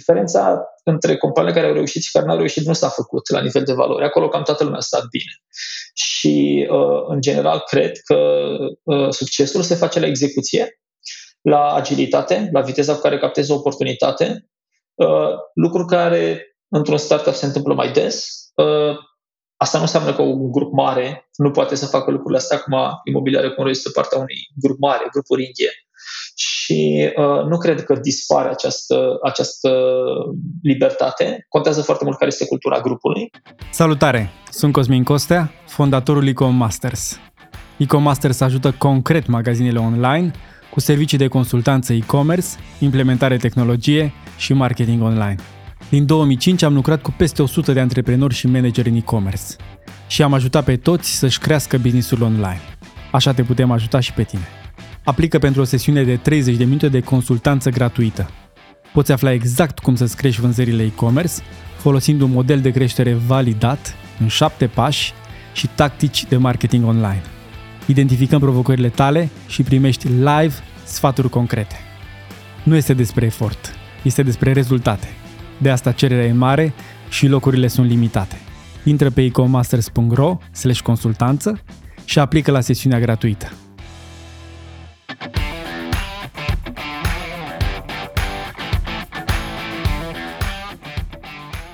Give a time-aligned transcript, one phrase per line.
[0.00, 0.42] diferența
[0.84, 3.64] între companiile care au reușit și care nu au reușit nu s-a făcut la nivel
[3.64, 4.04] de valori.
[4.04, 5.32] Acolo cam toată lumea a stat bine.
[5.94, 8.18] Și, uh, în general, cred că
[8.82, 10.80] uh, succesul se face la execuție,
[11.40, 14.48] la agilitate, la viteza cu care captezi o oportunitate,
[14.94, 18.24] uh, lucruri care într-un startup se întâmplă mai des.
[19.56, 23.50] Asta nu înseamnă că un grup mare nu poate să facă lucrurile astea, acum imobiliare
[23.50, 25.70] cum este partea unui grup mare, grupuri Indie,
[26.70, 29.70] și uh, nu cred că dispare această, această
[30.62, 31.46] libertate.
[31.48, 33.30] Contează foarte mult care este cultura grupului.
[33.72, 34.30] Salutare!
[34.50, 37.18] Sunt Cosmin Costea, fondatorul Ecom Masters.
[37.76, 40.30] Ecom Masters ajută concret magazinele online
[40.70, 42.46] cu servicii de consultanță e-commerce,
[42.78, 45.36] implementare tehnologie și marketing online.
[45.88, 49.44] Din 2005 am lucrat cu peste 100 de antreprenori și manageri în e-commerce
[50.06, 52.60] și am ajutat pe toți să-și crească business-ul online.
[53.12, 54.59] Așa te putem ajuta și pe tine
[55.04, 58.30] aplică pentru o sesiune de 30 de minute de consultanță gratuită.
[58.92, 61.32] Poți afla exact cum să-ți crești vânzările e-commerce
[61.76, 65.12] folosind un model de creștere validat în 7 pași
[65.52, 67.22] și tactici de marketing online.
[67.86, 71.76] Identificăm provocările tale și primești live sfaturi concrete.
[72.62, 75.08] Nu este despre efort, este despre rezultate.
[75.58, 76.72] De asta cererea e mare
[77.08, 78.40] și locurile sunt limitate.
[78.84, 80.38] Intră pe ecomasters.ro
[80.82, 81.60] consultanță
[82.04, 83.52] și aplică la sesiunea gratuită.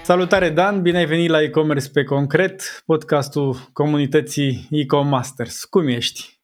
[0.07, 5.65] Salutare Dan, bine ai venit la e-commerce pe concret, podcastul comunității e-com masters.
[5.65, 6.41] Cum ești?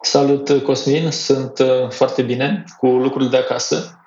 [0.00, 4.00] Salut Cosmin, sunt uh, foarte bine cu lucrurile de acasă.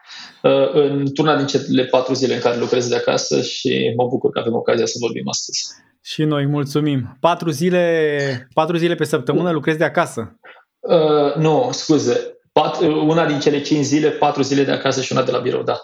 [0.44, 4.40] Uh, într-una din cele patru zile în care lucrez de acasă și mă bucur că
[4.40, 5.66] avem ocazia să vorbim astăzi.
[6.02, 7.18] Și noi mulțumim.
[7.20, 10.40] Patru zile, patru zile pe săptămână lucrezi de acasă?
[10.80, 12.38] Uh, nu, scuze.
[12.52, 15.64] Pat, una din cele cinci zile, patru zile de acasă și una de la birou,
[15.64, 15.78] da.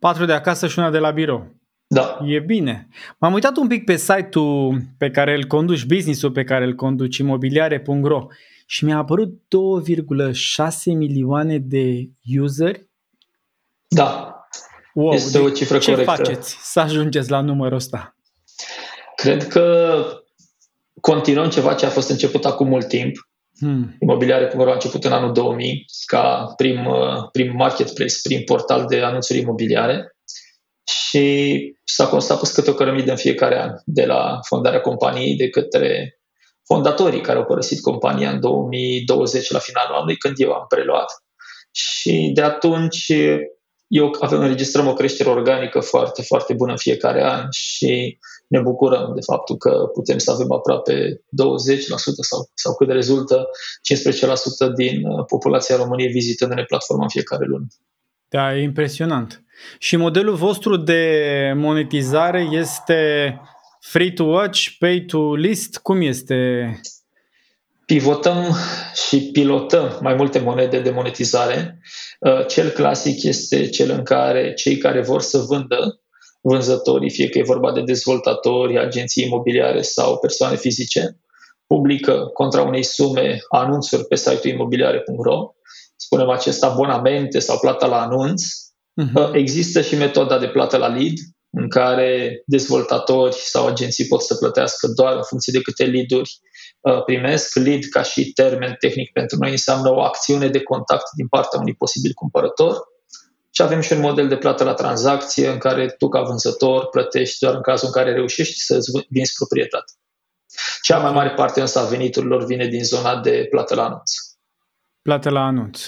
[0.00, 1.62] Patru de acasă și una de la birou.
[1.86, 2.18] Da.
[2.26, 2.88] E bine.
[3.18, 7.16] M-am uitat un pic pe site-ul pe care îl conduci, business-ul pe care îl conduci,
[7.16, 8.26] imobiliare.ro
[8.66, 12.08] și mi-a apărut 2,6 milioane de
[12.40, 12.88] useri.
[13.88, 14.38] Da.
[14.94, 16.14] Wow, este o cifră ce corectă.
[16.14, 18.16] faceți să ajungeți la numărul ăsta?
[19.16, 19.96] Cred că
[21.00, 23.12] continuăm ceva ce a fost început acum mult timp.
[23.58, 23.96] Hmm.
[24.00, 26.88] Imobiliare.ro a început în anul 2000 ca prim,
[27.32, 30.13] prim marketplace, prim portal de anunțuri imobiliare
[31.14, 35.48] și s-a, s-a pus câte o cărămidă în fiecare an de la fondarea companiei de
[35.48, 36.18] către
[36.66, 41.06] fondatorii care au părăsit compania în 2020 la finalul anului, când eu am preluat.
[41.70, 43.12] Și de atunci
[43.86, 49.12] eu avem înregistrăm o creștere organică foarte, foarte bună în fiecare an și ne bucurăm
[49.14, 51.20] de faptul că putem să avem aproape 20%
[52.20, 53.46] sau, sau cât de rezultă
[54.70, 57.66] 15% din populația României vizitându-ne platforma în fiecare lună.
[58.28, 59.43] Da, e impresionant.
[59.78, 63.40] Și modelul vostru de monetizare este
[63.80, 65.78] free to watch, pay to list?
[65.78, 66.80] Cum este?
[67.86, 68.56] Pivotăm
[69.08, 71.80] și pilotăm mai multe monede de monetizare.
[72.20, 76.00] Uh, cel clasic este cel în care cei care vor să vândă,
[76.40, 81.18] vânzătorii, fie că e vorba de dezvoltatori, agenții imobiliare sau persoane fizice,
[81.66, 85.54] publică contra unei sume anunțuri pe site-ul imobiliare.ro,
[85.96, 88.42] spunem acest abonamente sau plata la anunț,
[89.02, 89.32] Uh-huh.
[89.32, 91.14] Există și metoda de plată la lead,
[91.50, 96.38] în care dezvoltatori sau agenții pot să plătească doar în funcție de câte lead-uri
[96.80, 97.54] uh, primesc.
[97.54, 101.74] Lead, ca și termen tehnic pentru noi, înseamnă o acțiune de contact din partea unui
[101.74, 102.76] posibil cumpărător.
[103.50, 107.38] Și avem și un model de plată la tranzacție în care tu, ca vânzător, plătești
[107.38, 109.92] doar în cazul în care reușești să-ți vinzi proprietate.
[110.82, 114.12] Cea mai mare parte însă a veniturilor vine din zona de plată la anunț.
[115.02, 115.80] Plată la anunț.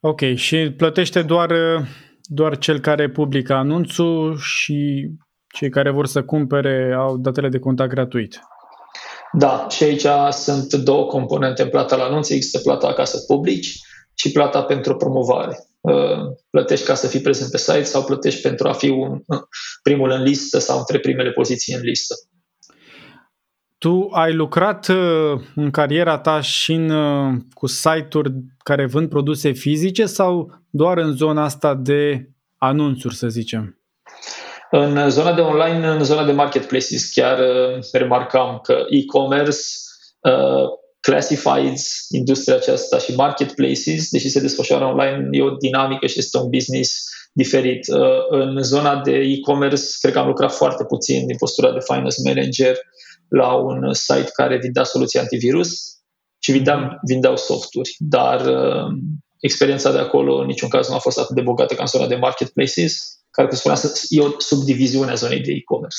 [0.00, 1.86] Ok, și plătește doar uh,
[2.34, 5.08] doar cel care publică anunțul și
[5.54, 8.40] cei care vor să cumpere au datele de contact gratuit.
[9.32, 12.30] Da, și aici sunt două componente în plata la anunț.
[12.30, 13.78] Există plata ca să publici
[14.14, 15.58] și plata pentru promovare.
[15.80, 19.40] Uh, plătești ca să fii prezent pe site sau plătești pentru a fi un, uh,
[19.82, 22.14] primul în listă sau între primele poziții în listă.
[23.82, 26.90] Tu ai lucrat uh, în cariera ta și în,
[27.54, 33.78] cu site-uri care vând produse fizice sau doar în zona asta de anunțuri, să zicem?
[34.70, 39.58] În zona de online, în zona de marketplaces, chiar uh, remarcam că e-commerce,
[40.20, 40.68] uh,
[41.00, 46.48] classifieds, industria aceasta și marketplaces, deși se desfășoară online, e o dinamică și este un
[46.48, 47.86] business diferit.
[47.88, 52.16] Uh, în zona de e-commerce, cred că am lucrat foarte puțin din postura de finance
[52.24, 52.76] manager
[53.36, 55.70] la un site care vindea soluții antivirus
[56.38, 58.98] și vindeam, vindeau softuri, dar uh,
[59.40, 62.06] experiența de acolo în niciun caz nu a fost atât de bogată ca în zona
[62.06, 63.20] de marketplaces.
[63.30, 65.98] care, cum spuneam, e o subdiviziune a zonei de e-commerce.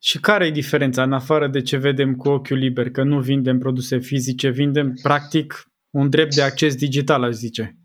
[0.00, 3.58] Și care e diferența, în afară de ce vedem cu ochiul liber, că nu vindem
[3.58, 7.76] produse fizice, vindem practic un drept de acces digital, aș zice.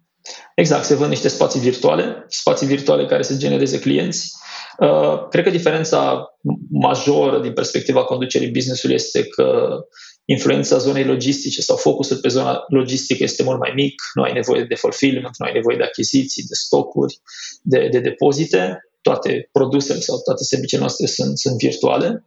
[0.56, 4.32] Exact, se vând niște spații virtuale, spații virtuale care să genereze clienți.
[4.78, 6.26] Uh, cred că diferența
[6.70, 9.78] majoră din perspectiva conducerii business-ului este că
[10.26, 14.64] influența zonei logistice sau focusul pe zona logistică este mult mai mic, nu ai nevoie
[14.64, 17.20] de fulfillment, nu ai nevoie de achiziții, de stocuri,
[17.62, 22.26] de, de depozite, toate produsele sau toate serviciile noastre sunt, sunt virtuale.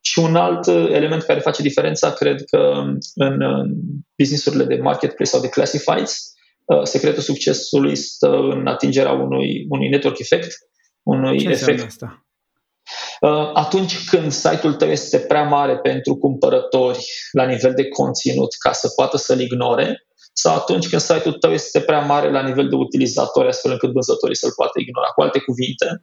[0.00, 2.84] Și un alt element care face diferența, cred că
[3.14, 3.40] în
[4.16, 6.37] businessurile de marketplace sau de classifieds, uh,
[6.82, 10.56] secretul succesului stă în atingerea unui, unui network effect,
[11.02, 12.22] unui Ce efect asta?
[13.20, 18.72] Uh, atunci când site-ul tău este prea mare pentru cumpărători la nivel de conținut ca
[18.72, 22.74] să poată să-l ignore, sau atunci când site-ul tău este prea mare la nivel de
[22.74, 25.06] utilizatori astfel încât vânzătorii să-l poată ignora.
[25.06, 26.02] Cu alte cuvinte,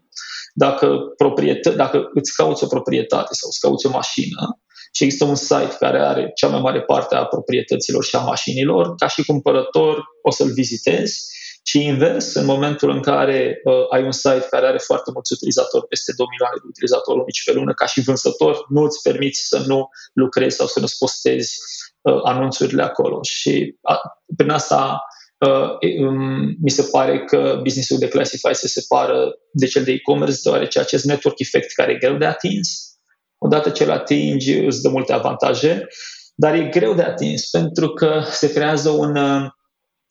[0.53, 4.59] dacă, proprietă, dacă îți cauți o proprietate sau îți cauți o mașină
[4.95, 8.95] și există un site care are cea mai mare parte a proprietăților și a mașinilor,
[8.95, 11.33] ca și cumpărător o să-l vizitezi
[11.67, 15.87] și invers, în momentul în care uh, ai un site care are foarte mulți utilizatori,
[15.87, 19.63] peste 2 milioane de utilizatori unici pe lună, ca și vânzător, nu îți permiți să
[19.67, 21.57] nu lucrezi sau să nu-ți postezi
[22.01, 23.23] uh, anunțurile acolo.
[23.23, 23.99] Și a,
[24.35, 24.99] prin asta
[25.37, 25.69] uh,
[25.99, 29.17] um, mi se pare că businessul de Classify se separă
[29.51, 32.94] de cel de e-commerce, deoarece acest network effect care e greu de atins,
[33.37, 35.87] odată ce îl atingi, îți dă multe avantaje,
[36.35, 39.47] dar e greu de atins pentru că se creează un uh,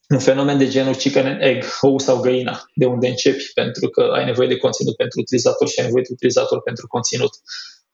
[0.09, 4.11] un fenomen de genul chicken and egg, ou sau găina, de unde începi, pentru că
[4.15, 7.31] ai nevoie de conținut pentru utilizator și ai nevoie de utilizator pentru conținut.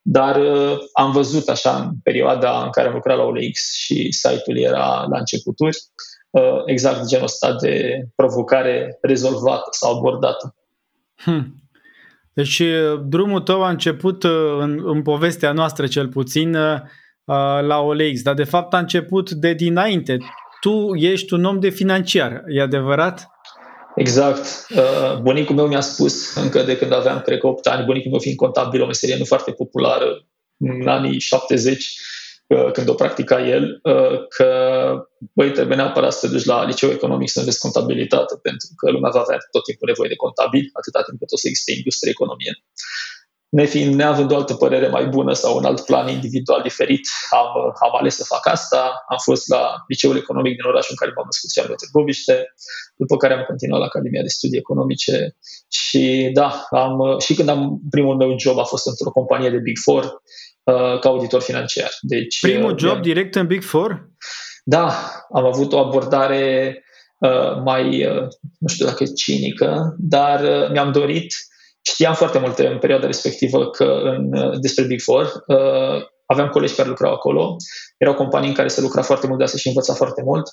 [0.03, 4.59] Dar uh, am văzut așa în perioada în care am lucrat la OLX și site-ul
[4.59, 5.79] era la începuturi,
[6.31, 10.55] uh, exact genul ăsta de provocare rezolvată sau abordată.
[11.15, 11.60] Hmm.
[12.41, 16.81] Deci uh, drumul tău a început uh, în, în povestea noastră cel puțin uh,
[17.61, 20.17] la OLX, dar de fapt a început de dinainte
[20.61, 23.27] tu ești un om de financiar, e adevărat?
[23.95, 24.67] Exact.
[24.77, 28.21] Uh, bunicul meu mi-a spus încă de când aveam, cred că 8 ani, bunicul meu
[28.21, 30.27] fiind contabil, o meserie nu foarte populară
[30.59, 32.20] în anii 70, uh,
[32.73, 34.51] când o practica el, uh, că
[35.33, 39.11] băi, trebuie neapărat să te duci la liceu economic să înveți contabilitate, pentru că lumea
[39.11, 42.53] va avea tot timpul nevoie de contabil, atâta timp cât o să existe industrie economie
[43.51, 47.49] nefiind, neavând o altă părere mai bună sau un alt plan individual diferit, am,
[47.87, 49.05] am ales să fac asta.
[49.09, 52.55] Am fost la Liceul Economic din orașul în care m-am născut și am Târgoviște,
[52.97, 55.37] după care am continuat la Academia de Studii Economice
[55.69, 59.79] și da, am, și când am primul meu job a fost într-o companie de Big
[59.85, 60.11] Four uh,
[60.65, 61.91] ca auditor financiar.
[62.01, 64.11] Deci, primul uh, job direct în Big Four?
[64.65, 66.85] Da, am avut o abordare
[67.19, 68.27] uh, mai, uh,
[68.59, 71.35] nu știu dacă e cinică, dar uh, mi-am dorit
[71.83, 74.31] Știam foarte multe în perioada respectivă că în,
[74.61, 75.45] despre Big Four.
[75.47, 77.57] Uh, aveam colegi care lucrau acolo.
[77.99, 80.51] Erau companii în care se lucra foarte mult de asta și învăța foarte mult.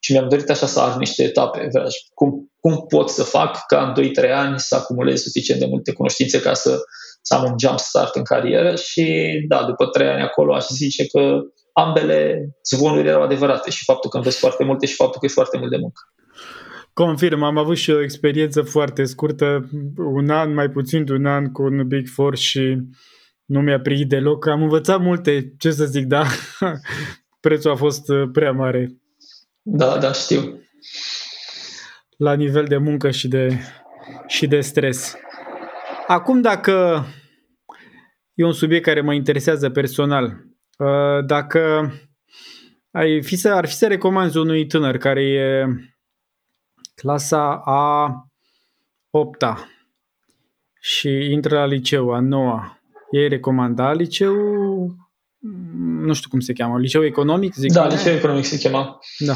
[0.00, 1.68] Și mi-am dorit așa să ar niște etape.
[2.14, 6.40] Cum, cum pot să fac ca în 2-3 ani să acumulez suficient de multe cunoștințe
[6.40, 6.78] ca să,
[7.22, 11.06] să am un jump start în carieră și da, după 3 ani acolo aș zice
[11.06, 11.40] că
[11.72, 15.58] ambele zvonuri erau adevărate și faptul că înveți foarte multe și faptul că e foarte
[15.58, 16.00] mult de muncă.
[16.92, 21.52] Confirm, am avut și o experiență foarte scurtă, un an, mai puțin de un an
[21.52, 22.78] cu un Big Four și
[23.44, 24.46] nu mi-a privit deloc.
[24.46, 26.26] Am învățat multe, ce să zic, da,
[27.40, 28.96] prețul a fost uh, prea mare.
[29.62, 30.60] Da, da, știu.
[32.16, 33.58] La nivel de muncă și de,
[34.26, 35.14] și de stres.
[36.10, 37.04] Acum, dacă
[38.34, 40.24] e un subiect care mă interesează personal,
[40.78, 41.92] uh, dacă
[42.90, 45.66] ai fi să, ar fi să recomanzi unui tânăr care e
[46.94, 48.14] clasa a
[49.10, 49.44] 8
[50.80, 52.62] și intră la liceu, a 9
[53.10, 54.34] ei recomanda liceu,
[56.00, 57.54] nu știu cum se cheamă, liceu economic?
[57.54, 58.98] Zic da, liceu economic se chema.
[59.18, 59.34] Da.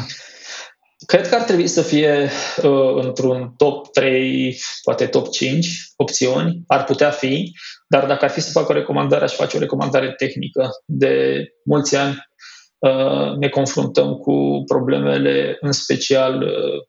[1.07, 2.29] Cred că ar trebui să fie
[2.63, 7.51] uh, într-un top 3, poate top 5 opțiuni, ar putea fi,
[7.87, 10.69] dar dacă ar fi să fac o recomandare, aș face o recomandare tehnică.
[10.85, 12.15] De mulți ani
[12.77, 16.83] uh, ne confruntăm cu problemele, în special uh,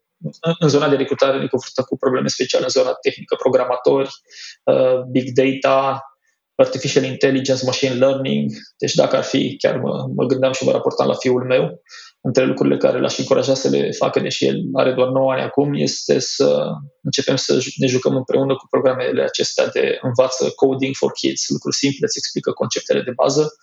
[0.59, 4.11] în zona de recrutare ne confruntăm cu probleme speciale în zona tehnică, programatori,
[4.65, 6.03] uh, big data,
[6.57, 8.51] artificial intelligence, machine learning.
[8.79, 11.83] Deci dacă ar fi, chiar mă, mă gândeam și mă raportam la fiul meu,
[12.21, 15.75] între lucrurile care l-aș încuraja să le facă, deși el are doar 9 ani acum,
[15.75, 16.67] este să
[17.03, 22.07] începem să ne jucăm împreună cu programele acestea de învață coding for kids, lucruri simple,
[22.07, 23.55] îți explică conceptele de bază,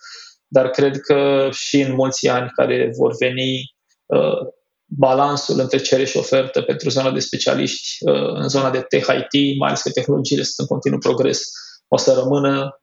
[0.46, 3.74] dar cred că și în mulți ani care vor veni
[4.06, 4.52] uh,
[4.86, 7.96] balansul între cerere și ofertă pentru zona de specialiști
[8.34, 11.42] în zona de tech IT, mai ales că tehnologiile sunt în continuu progres,
[11.88, 12.80] o să rămână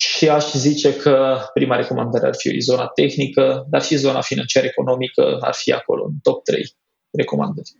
[0.00, 5.38] și aș zice că prima recomandare ar fi zona tehnică, dar și zona financiară economică
[5.40, 6.76] ar fi acolo, în top 3
[7.10, 7.70] recomandări.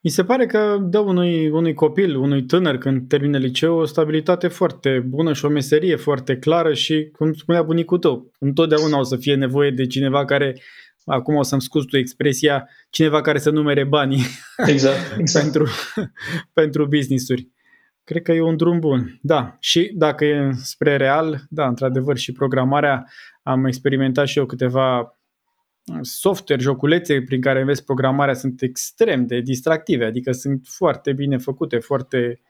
[0.00, 4.48] Mi se pare că dă unui, unui copil, unui tânăr când termină liceu o stabilitate
[4.48, 9.16] foarte bună și o meserie foarte clară și, cum spunea bunicul tău, întotdeauna o să
[9.16, 10.60] fie nevoie de cineva care,
[11.04, 14.24] acum o să-mi scuz tu expresia, cineva care să numere banii
[14.66, 15.44] exact, exact.
[15.52, 15.68] pentru,
[16.52, 17.48] pentru business-uri.
[18.04, 19.18] Cred că e un drum bun.
[19.22, 23.04] Da, și dacă e spre real, da, într-adevăr, și programarea,
[23.42, 25.18] am experimentat și eu câteva
[26.00, 31.78] software, joculețe prin care înveți programarea sunt extrem de distractive, adică sunt foarte bine făcute,
[31.78, 32.40] foarte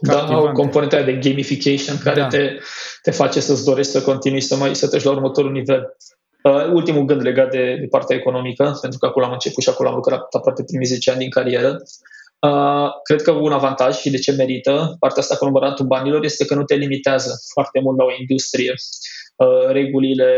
[0.00, 2.26] da, au componenta de gamification care da.
[2.26, 2.58] te,
[3.02, 5.96] te face să-ți dorești să continui să mai să treci la următorul nivel.
[6.42, 9.88] Uh, ultimul gând legat de, de partea economică, pentru că acolo am început și acolo
[9.88, 11.76] am lucrat aproape primii 10 ani din carieră.
[12.40, 16.44] Uh, cred că un avantaj și de ce merită partea asta cu număratul banilor este
[16.44, 18.74] că nu te limitează foarte mult la o industrie.
[19.36, 20.28] Uh, regulile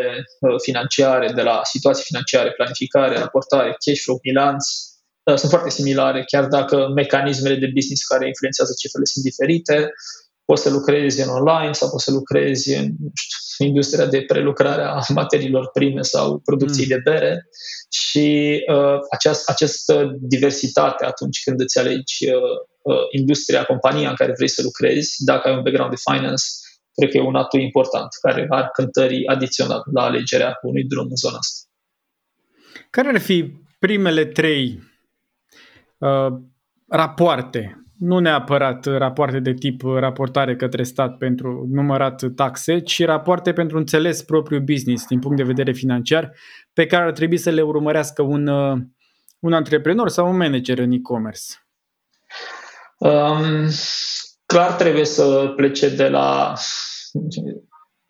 [0.40, 4.64] uh, financiare de la situații financiare, planificare, raportare, cash flow, bilanț,
[5.22, 9.92] uh, sunt foarte similare, chiar dacă mecanismele de business care influențează cifrele sunt diferite,
[10.44, 15.00] poți să lucrezi în online sau poți să lucrezi în știu, industria de prelucrare a
[15.20, 16.92] materiilor prime sau producției mm.
[16.96, 17.48] de bere
[17.90, 22.34] și uh, aceast, această diversitate atunci când îți alegi uh,
[22.82, 26.44] uh, industria, compania în care vrei să lucrezi, dacă ai un background de finance,
[26.94, 31.16] cred că e un atu important care ar cântări adițional la alegerea unui drum în
[31.16, 31.68] zona asta.
[32.90, 34.82] Care ar fi primele trei
[35.98, 36.32] uh,
[36.88, 43.76] rapoarte nu neapărat rapoarte de tip raportare către stat pentru numărat taxe, ci rapoarte pentru
[43.76, 46.32] înțeles propriu business din punct de vedere financiar
[46.72, 48.78] pe care ar trebui să le urmărească un, uh,
[49.38, 51.42] un antreprenor sau un manager în e-commerce.
[52.98, 53.68] Um,
[54.46, 56.54] clar trebuie să plece de la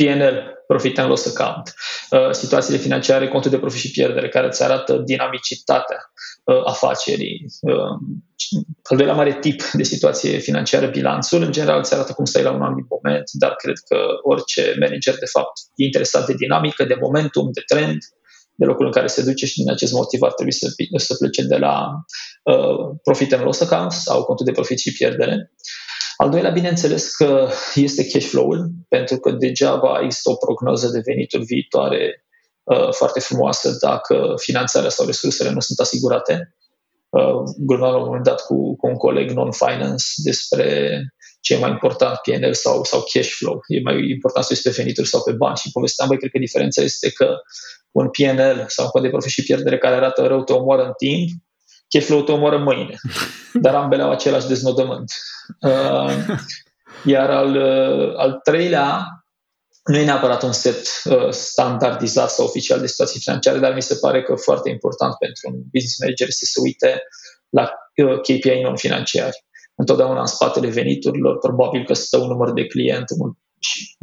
[0.02, 1.74] PNL, Profit and Loss Account,
[2.10, 6.12] uh, situațiile financiare, contul de profit și pierdere, care îți arată dinamicitatea
[6.44, 7.46] uh, afacerii.
[7.60, 7.96] Uh,
[8.82, 12.50] al doilea mare tip de situație financiară, bilanțul, în general îți arată cum stai la
[12.50, 16.96] un anumit moment, dar cred că orice manager, de fapt, e interesat de dinamică, de
[17.00, 17.98] momentum, de trend,
[18.54, 20.66] de locul în care se duce și din acest motiv ar trebui să,
[20.96, 21.88] să plece de la
[22.42, 25.52] uh, profit and loss account sau contul de profit și pierdere.
[26.22, 31.44] Al doilea, bineînțeles că este cash flow-ul, pentru că degeaba există o prognoză de venituri
[31.44, 32.24] viitoare
[32.62, 36.56] uh, foarte frumoasă dacă finanțarea sau resursele nu sunt asigurate.
[37.08, 40.66] Uh, la un moment dat cu, cu un coleg non-finance despre
[41.40, 43.60] ce e mai important, PNL sau, sau cash flow.
[43.66, 45.56] E mai important să este pe venituri sau pe bani.
[45.56, 47.36] Și povesteam, băi, cred că diferența este că
[47.90, 50.92] un PNL sau un cod de profit și pierdere care arată rău te omoară în
[50.96, 51.28] timp,
[51.92, 52.96] cash flow te omoară mâine.
[53.64, 55.12] Dar ambele au același deznodământ.
[55.60, 56.38] Uh,
[57.14, 59.06] iar al, uh, al treilea,
[59.84, 63.98] nu e neapărat un set uh, standardizat sau oficial de situații financiare, dar mi se
[64.00, 67.02] pare că foarte important pentru un business manager să se uite
[67.48, 67.72] la
[68.04, 69.44] uh, KPI non-financiari.
[69.74, 73.04] Întotdeauna în spatele veniturilor, probabil că stă un număr de client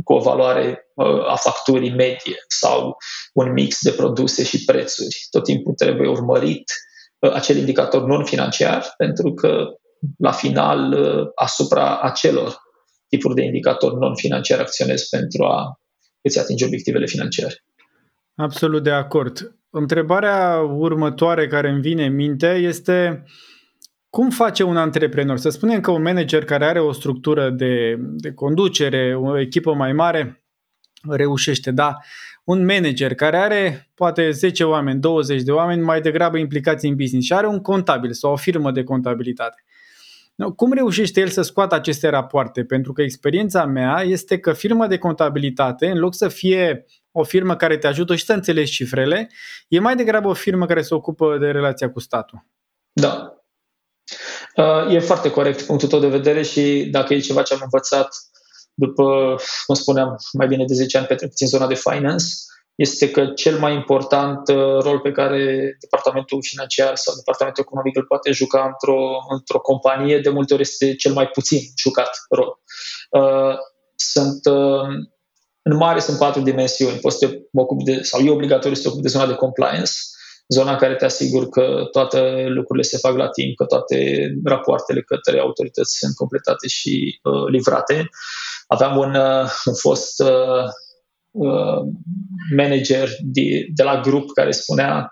[0.03, 2.97] cu o valoare uh, a facturii medie sau
[3.33, 5.27] un mix de produse și prețuri.
[5.29, 6.88] Tot timpul trebuie urmărit uh,
[7.19, 9.67] acel indicator non-financiar, pentru că
[10.17, 12.57] la final uh, asupra acelor
[13.07, 15.79] tipuri de indicatori non-financiari acționezi pentru a
[16.21, 17.63] îți atinge obiectivele financiare.
[18.35, 19.55] Absolut de acord.
[19.69, 23.23] Întrebarea următoare care îmi vine în minte este
[24.09, 25.37] cum face un antreprenor?
[25.37, 29.93] Să spunem că un manager care are o structură de, de conducere, o echipă mai
[29.93, 30.43] mare,
[31.09, 31.97] reușește, da.
[32.49, 37.25] Un manager care are poate 10 oameni, 20 de oameni mai degrabă implicați în business
[37.25, 39.63] și are un contabil sau o firmă de contabilitate.
[40.55, 42.63] Cum reușește el să scoată aceste rapoarte?
[42.63, 47.55] Pentru că experiența mea este că firma de contabilitate, în loc să fie o firmă
[47.55, 49.29] care te ajută și să înțelegi cifrele,
[49.67, 52.45] e mai degrabă o firmă care se ocupă de relația cu statul.
[52.91, 53.33] Da.
[54.55, 58.07] Uh, e foarte corect punctul tău de vedere și dacă e ceva ce am învățat
[58.79, 62.25] după, cum spuneam, mai bine de 10 ani petrecuți în zona de finance,
[62.75, 65.41] este că cel mai important uh, rol pe care
[65.79, 70.95] departamentul financiar sau departamentul economic îl poate juca într-o, într-o companie, de multe ori este
[70.95, 72.61] cel mai puțin jucat rol.
[73.09, 73.55] Uh,
[73.95, 74.87] sunt, uh,
[75.61, 76.97] în mare sunt patru dimensiuni.
[76.97, 79.91] Poți să te ocupi de, sau e obligatoriu să te ocupi de zona de compliance,
[80.47, 85.01] zona în care te asigur că toate lucrurile se fac la timp, că toate rapoartele
[85.01, 88.09] către autorități sunt completate și uh, livrate.
[88.71, 91.81] Aveam un, uh, un fost uh,
[92.55, 95.09] manager de, de la grup care spunea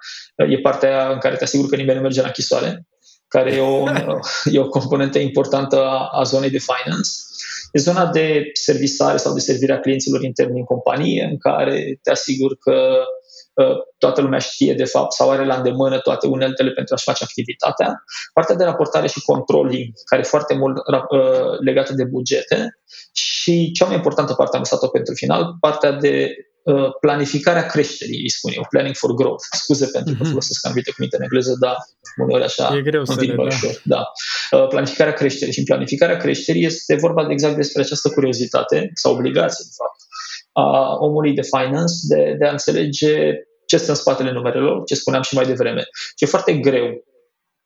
[0.50, 2.88] e partea în care te asigur că nimeni nu merge la închisoare,
[3.28, 3.84] care e o,
[4.54, 7.10] e o componentă importantă a, a zonei de finance.
[7.72, 12.12] E zona de servisare sau de servire a clienților interni din companie, în care te
[12.12, 13.04] asigur că
[13.98, 18.04] toată lumea știe de fapt sau are la îndemână toate uneltele pentru a-și face activitatea.
[18.34, 22.80] Partea de raportare și controlling, care e foarte mult uh, legată de bugete
[23.14, 28.30] și cea mai importantă parte am lăsat-o pentru final, partea de uh, planificarea creșterii, îi
[28.30, 29.44] spun eu, planning for growth.
[29.52, 30.30] Scuze pentru că mhm.
[30.30, 31.76] folosesc anumite cuvinte în engleză, dar
[32.24, 33.44] uneori așa e greu să le, da.
[33.44, 33.82] ușor.
[33.84, 34.04] Da.
[34.52, 39.14] Uh, planificarea creșterii și în planificarea creșterii este vorba de exact despre această curiozitate sau
[39.14, 40.00] obligație, de fapt,
[40.60, 43.34] a omului de finance de, de a înțelege
[43.66, 45.84] ce stă în spatele numerelor, ce spuneam și mai devreme.
[46.16, 47.06] Și e foarte greu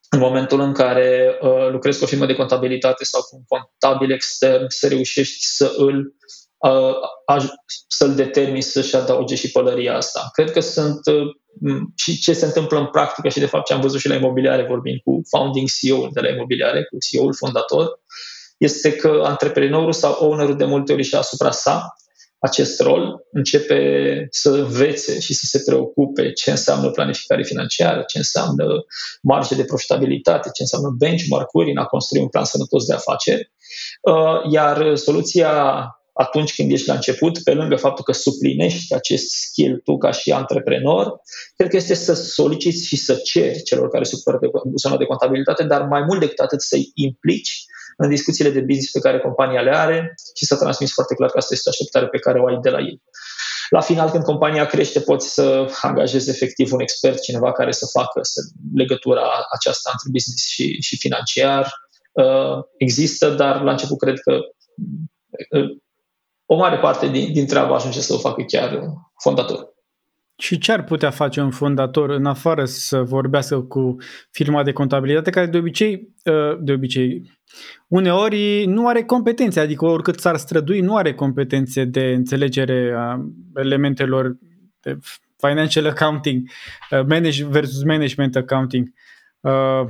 [0.09, 4.11] în momentul în care uh, lucrezi cu o firmă de contabilitate sau cu un contabil
[4.11, 6.15] extern să reușești să îl
[6.57, 7.47] uh,
[7.87, 10.29] să-l determini să-și adauge și pălăria asta.
[10.33, 13.81] Cred că sunt uh, și ce se întâmplă în practică și de fapt ce am
[13.81, 17.99] văzut și la imobiliare vorbind cu founding CEO de la imobiliare, cu CEO-ul fondator,
[18.57, 21.95] este că antreprenorul sau ownerul de multe ori și asupra sa
[22.41, 23.79] acest rol, începe
[24.29, 28.65] să învețe și să se preocupe ce înseamnă planificare financiară, ce înseamnă
[29.21, 33.51] marge de profitabilitate, ce înseamnă benchmark-uri în a construi un plan sănătos de afaceri.
[34.01, 35.51] Uh, iar soluția
[36.13, 40.31] atunci când ești la început, pe lângă faptul că suplinești acest skill tu ca și
[40.31, 41.21] antreprenor,
[41.55, 45.05] cred că este să soliciți și să ceri celor care se ocupă de zona de
[45.05, 47.65] contabilitate, dar mai mult decât atât să-i implici
[48.01, 51.37] în discuțiile de business pe care compania le are și să transmiți foarte clar că
[51.37, 53.01] asta este așteptare pe care o ai de la ei.
[53.69, 58.19] La final, când compania crește, poți să angajezi efectiv un expert, cineva care să facă
[58.21, 58.41] să,
[58.73, 61.73] legătura aceasta între business și, și financiar.
[62.11, 64.39] Uh, există, dar la început cred că
[65.57, 65.77] uh,
[66.45, 68.79] o mare parte din, din treabă ajunge să o facă chiar
[69.23, 69.70] fondator.
[70.41, 73.95] Și ce ar putea face un fondator în afară să vorbească cu
[74.31, 77.31] firma de contabilitate care de obicei, uh, de obicei,
[77.87, 83.19] uneori nu are competențe, adică oricât s-ar strădui, nu are competențe de înțelegere a
[83.55, 84.37] elementelor
[84.79, 84.97] de
[85.37, 86.49] financial accounting,
[86.91, 88.87] uh, manage versus management accounting.
[89.39, 89.89] Uh,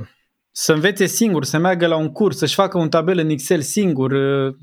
[0.50, 4.12] să învețe singur, să meargă la un curs, să-și facă un tabel în Excel singur,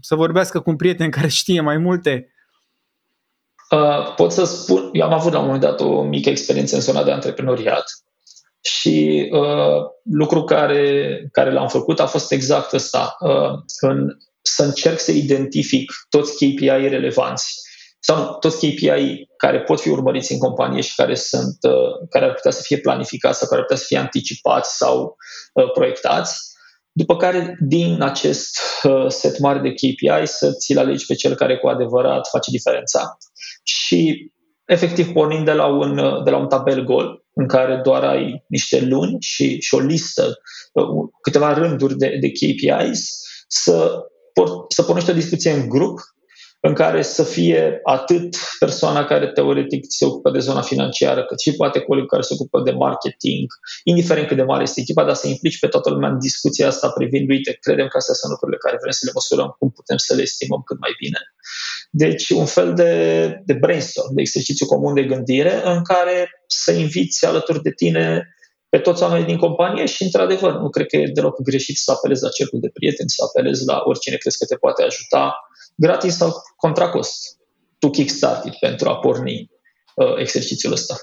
[0.02, 2.38] să vorbească cu un prieten care știe mai multe Uh,
[4.15, 7.03] pot să spun, eu am avut la un moment dat o mică experiență în zona
[7.03, 7.84] de antreprenoriat
[8.62, 14.99] și uh, lucru care, care l-am făcut a fost exact ăsta, uh, în, să încerc
[14.99, 17.53] să identific toți KPI relevanți
[17.99, 22.34] sau toți KPI care pot fi urmăriți în companie și care, sunt, uh, care ar
[22.34, 25.15] putea să fie planificați sau care ar putea să fie anticipați sau
[25.53, 26.49] uh, proiectați
[26.91, 31.58] după care, din acest uh, set mare de KPI, să ți-l alegi pe cel care
[31.58, 33.17] cu adevărat face diferența.
[33.69, 34.32] Și,
[34.65, 38.43] efectiv, pornind de la un, uh, de la un tabel gol, în care doar ai
[38.47, 40.39] niște luni și, și o listă,
[40.73, 44.03] uh, câteva rânduri de, de KPIs, să,
[44.67, 45.99] să pornești o discuție în grup
[46.62, 51.55] în care să fie atât persoana care teoretic se ocupă de zona financiară, cât și
[51.55, 53.47] poate colegul care se ocupă de marketing,
[53.84, 56.89] indiferent cât de mare este echipa, dar să implici pe toată lumea în discuția asta
[56.89, 60.15] privind, uite, credem că astea sunt lucrurile care vrem să le măsurăm, cum putem să
[60.15, 61.19] le estimăm cât mai bine.
[61.89, 67.25] Deci un fel de, de brainstorm, de exercițiu comun de gândire în care să inviți
[67.25, 68.28] alături de tine
[68.69, 72.23] pe toți oamenii din companie și, într-adevăr, nu cred că e deloc greșit să apelezi
[72.23, 75.36] la cercul de prieteni, să apelezi la oricine crezi că te poate ajuta
[75.75, 77.38] gratis sau contra cost
[77.80, 79.49] tu kickstart pentru a porni
[79.95, 80.95] uh, exercițiul ăsta.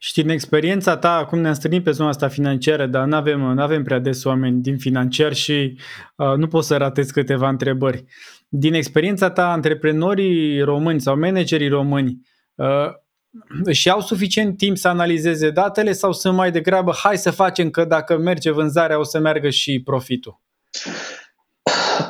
[0.00, 3.82] Și din experiența ta, acum ne-am strânit pe zona asta financiară, dar nu avem, avem
[3.82, 5.78] prea des oameni din financiar și
[6.16, 8.04] uh, nu pot să ratez câteva întrebări.
[8.48, 12.20] Din experiența ta, antreprenorii români sau managerii români
[12.54, 17.70] uh, și au suficient timp să analizeze datele sau sunt mai degrabă hai să facem
[17.70, 20.40] că dacă merge vânzarea o să meargă și profitul?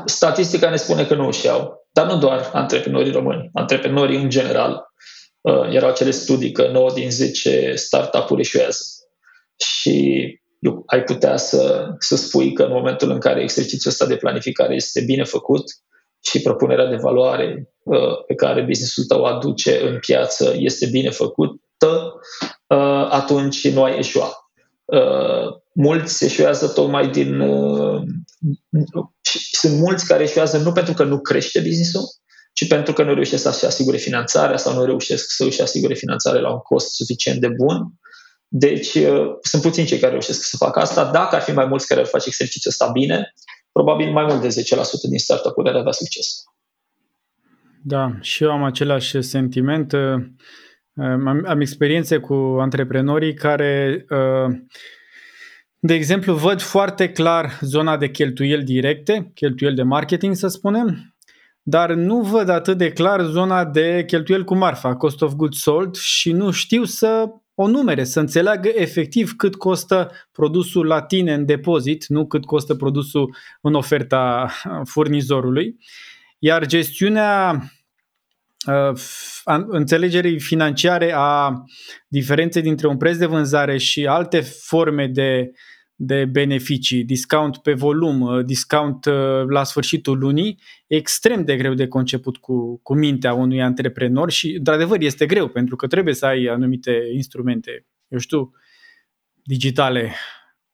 [0.04, 1.86] statistica ne spune că nu își iau.
[1.92, 4.86] Dar nu doar antreprenorii români, antreprenorii în general.
[5.40, 8.84] Uh, erau acele studii că 9 din 10 startup-uri eșuează.
[9.56, 10.26] Și
[10.86, 15.00] ai putea să, să spui că în momentul în care exercițiul ăsta de planificare este
[15.00, 15.64] bine făcut
[16.20, 22.14] și propunerea de valoare uh, pe care businessul tău aduce în piață este bine făcută,
[22.66, 24.32] uh, atunci nu ai eșua.
[24.84, 28.02] Uh, mulți eșuează tocmai din uh,
[29.52, 32.02] sunt mulți care eșuează nu pentru că nu crește businessul,
[32.52, 36.40] ci pentru că nu reușesc să-și asigure finanțarea sau nu reușesc să își asigure finanțarea
[36.40, 37.92] la un cost suficient de bun.
[38.48, 41.10] Deci uh, sunt puțini cei care reușesc să facă asta.
[41.10, 43.34] Dacă ar fi mai mulți care ar face exercițiul ăsta bine,
[43.78, 44.50] probabil mai mult de 10%
[45.08, 46.42] din startup-uri ar avea succes.
[47.82, 49.92] Da, și eu am același sentiment.
[50.94, 54.04] Am, am experiențe cu antreprenorii care,
[55.78, 61.14] de exemplu, văd foarte clar zona de cheltuieli directe, cheltuieli de marketing, să spunem,
[61.62, 65.94] dar nu văd atât de clar zona de cheltuieli cu marfa, cost of goods sold,
[65.94, 67.28] și nu știu să
[67.60, 72.74] o numere, să înțeleagă efectiv cât costă produsul la tine în depozit, nu cât costă
[72.74, 74.50] produsul în oferta
[74.84, 75.76] furnizorului.
[76.38, 77.62] Iar gestiunea
[78.66, 79.00] uh,
[79.66, 81.64] înțelegerii financiare a
[82.08, 85.50] diferenței dintre un preț de vânzare și alte forme de
[86.00, 91.88] de beneficii, discount pe volum, uh, discount uh, la sfârșitul lunii, extrem de greu de
[91.88, 96.44] conceput cu, cu mintea unui antreprenor și, într-adevăr, este greu pentru că trebuie să ai
[96.44, 98.50] anumite instrumente, eu știu,
[99.42, 100.14] digitale.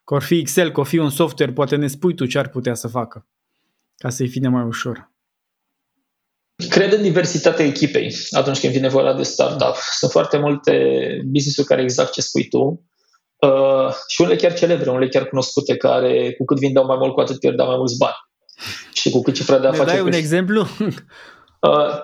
[0.04, 2.88] Că fi Excel, că fi un software, poate ne spui tu ce ar putea să
[2.88, 3.26] facă
[3.96, 5.12] ca să-i fie mai ușor.
[6.68, 9.74] Cred în diversitatea echipei atunci când vine vorba de startup.
[9.98, 10.72] Sunt foarte multe
[11.24, 12.90] business-uri care exact ce spui tu,
[13.44, 17.20] Uh, și unele chiar celebre, unele chiar cunoscute, care cu cât vindeau mai mult, cu
[17.20, 18.16] atât pierdeau mai mulți bani.
[18.92, 19.96] Și cu cât cifra de afaceri...
[19.96, 20.66] dai un exemplu?
[21.70, 21.98] Uh,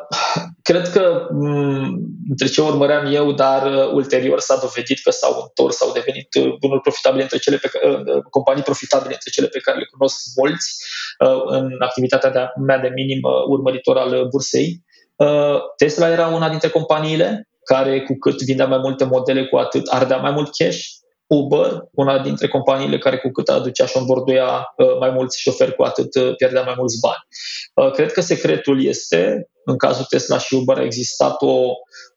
[0.62, 5.40] cred că m- mm, între ce urmăream eu, dar uh, ulterior s-a dovedit că s-au
[5.40, 9.46] întors, s-au devenit uh, bunuri profitabile între cele pe care, uh, companii profitabile între cele
[9.46, 10.84] pe care le cunosc mulți
[11.18, 14.84] uh, în activitatea de, mea de minim uh, urmăritor al bursei.
[15.16, 19.86] Uh, Tesla era una dintre companiile care cu cât vindea mai multe modele, cu atât
[19.86, 20.80] ardea mai mult cash
[21.30, 25.82] Uber, una dintre companiile care cu cât aducea și înborduia uh, mai mulți șoferi, cu
[25.82, 27.22] atât uh, pierdea mai mulți bani.
[27.74, 31.54] Uh, cred că secretul este, în cazul Tesla și Uber, a existat o,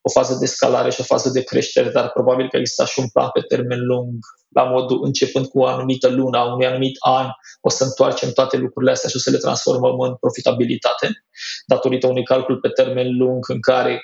[0.02, 3.10] o fază de scalare și o fază de creștere, dar probabil că există și un
[3.10, 4.14] plan pe termen lung,
[4.50, 7.28] la modul începând cu o anumită lună, unui anumit an,
[7.62, 11.10] o să întoarcem toate lucrurile astea și o să le transformăm în profitabilitate,
[11.68, 14.02] datorită unui calcul pe termen lung în care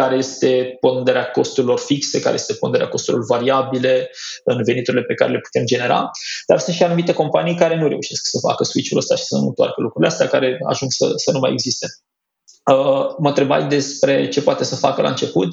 [0.00, 4.10] care este ponderea costurilor fixe, care este ponderea costurilor variabile
[4.44, 6.10] în veniturile pe care le putem genera,
[6.46, 9.46] dar sunt și anumite companii care nu reușesc să facă switch-ul ăsta și să nu
[9.46, 11.86] întoarcă lucrurile astea, care ajung să, să nu mai existe.
[12.70, 15.48] Uh, mă întrebai despre ce poate să facă la început.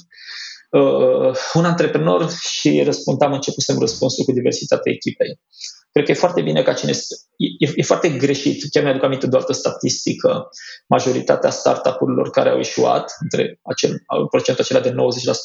[0.69, 5.39] Uh, un antreprenor și răspundam, începusem răspunsul cu diversitatea echipei.
[5.91, 6.91] Cred că e foarte bine ca cine...
[7.37, 8.71] E, e foarte greșit.
[8.71, 10.49] Chiar mi-aduc aminte doar o statistică.
[10.87, 14.93] Majoritatea startup-urilor care au ieșuat, între acel, procentul acela de 90%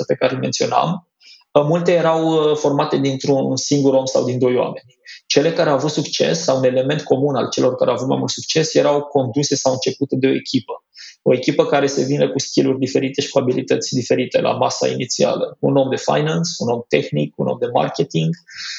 [0.06, 1.08] pe care îl menționam,
[1.52, 4.98] uh, multe erau uh, formate dintr-un singur om sau din doi oameni.
[5.26, 8.18] Cele care au avut succes sau un element comun al celor care au avut mai
[8.18, 10.84] mult succes erau conduse sau începute de o echipă
[11.28, 15.56] o echipă care se vine cu skill diferite și cu abilități diferite la masa inițială.
[15.60, 18.34] Un om de finance, un om tehnic, un om de marketing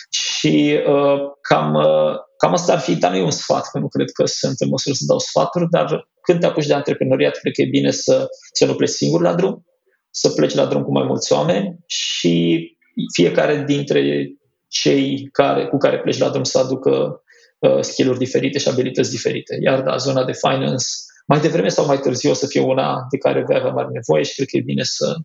[0.09, 3.87] și uh, cam, uh, cam asta ar fi, dar nu e un sfat, că nu
[3.87, 7.53] cred că sunt în măsură să dau sfaturi, dar când te apuci de antreprenoriat, cred
[7.53, 9.65] că e bine să, să nu pleci singur la drum,
[10.09, 12.67] să pleci la drum cu mai mulți oameni și
[13.13, 14.31] fiecare dintre
[14.67, 17.21] cei care, cu care pleci la drum să aducă
[17.59, 19.57] uh, skill-uri diferite și abilități diferite.
[19.61, 20.85] Iar da, zona de finance
[21.27, 24.23] mai devreme sau mai târziu o să fie una de care vei avea mare nevoie
[24.23, 25.15] și cred că e bine să,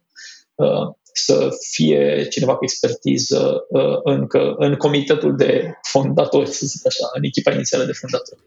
[0.54, 7.10] uh, să fie cineva cu expertiză uh, încă în comitetul de fondatori, să zic așa,
[7.14, 8.40] în echipa inițială de fondatori.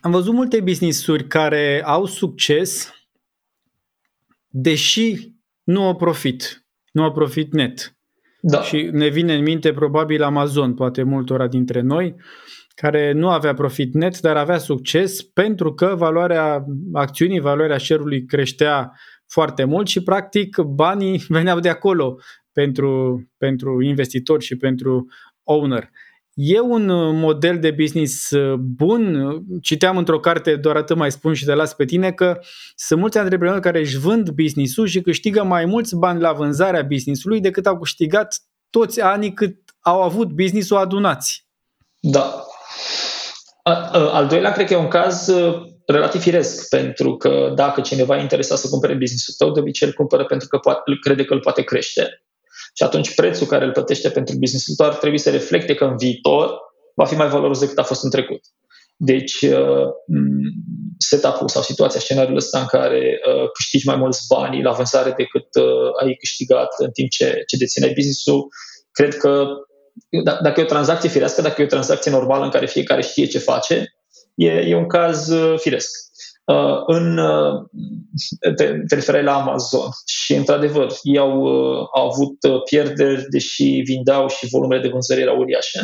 [0.00, 2.92] Am văzut multe business-uri care au succes,
[4.48, 7.96] deși nu au profit, nu au profit net.
[8.40, 8.62] Da.
[8.62, 12.14] Și ne vine în minte probabil Amazon, poate multora dintre noi,
[12.74, 18.92] care nu avea profit net, dar avea succes pentru că valoarea acțiunii, valoarea share-ului creștea
[19.28, 22.18] foarte mult și practic banii veneau de acolo
[22.52, 25.06] pentru, pentru investitori și pentru
[25.42, 25.90] owner.
[26.34, 26.86] E un
[27.18, 29.32] model de business bun.
[29.62, 32.38] Citeam într-o carte, doar atât mai spun și de las pe tine, că
[32.74, 37.40] sunt mulți antreprenori care își vând business-ul și câștigă mai mulți bani la vânzarea business-ului
[37.40, 38.36] decât au câștigat
[38.70, 41.46] toți anii cât au avut business-ul adunați.
[42.00, 42.44] Da,
[44.12, 48.20] al doilea, cred că e un caz uh, relativ firesc, pentru că dacă cineva e
[48.20, 51.40] interesat să cumpere business-ul tău, de obicei îl cumpără pentru că poate, crede că îl
[51.40, 52.22] poate crește.
[52.74, 55.96] Și atunci prețul care îl plătește pentru business-ul tău ar trebui să reflecte că în
[55.96, 56.58] viitor
[56.94, 58.40] va fi mai valoros decât a fost în trecut.
[58.96, 59.86] Deci, uh,
[60.98, 65.46] setup-ul sau situația, scenariul ăsta în care uh, câștigi mai mulți bani la vânzare decât
[66.02, 68.48] ai câștigat în timp ce, ce dețineai business-ul,
[68.92, 69.46] cred că
[70.24, 73.26] da, dacă e o tranzacție firească, dacă e o tranzacție normală în care fiecare știe
[73.26, 73.97] ce face,
[74.38, 75.90] e, e un caz uh, firesc.
[76.44, 77.64] Uh, în, uh,
[78.40, 83.64] te, te referai la Amazon și, într-adevăr, ei au, uh, au avut uh, pierderi, deși
[83.64, 85.80] vindeau și volumele de vânzări erau uriașe.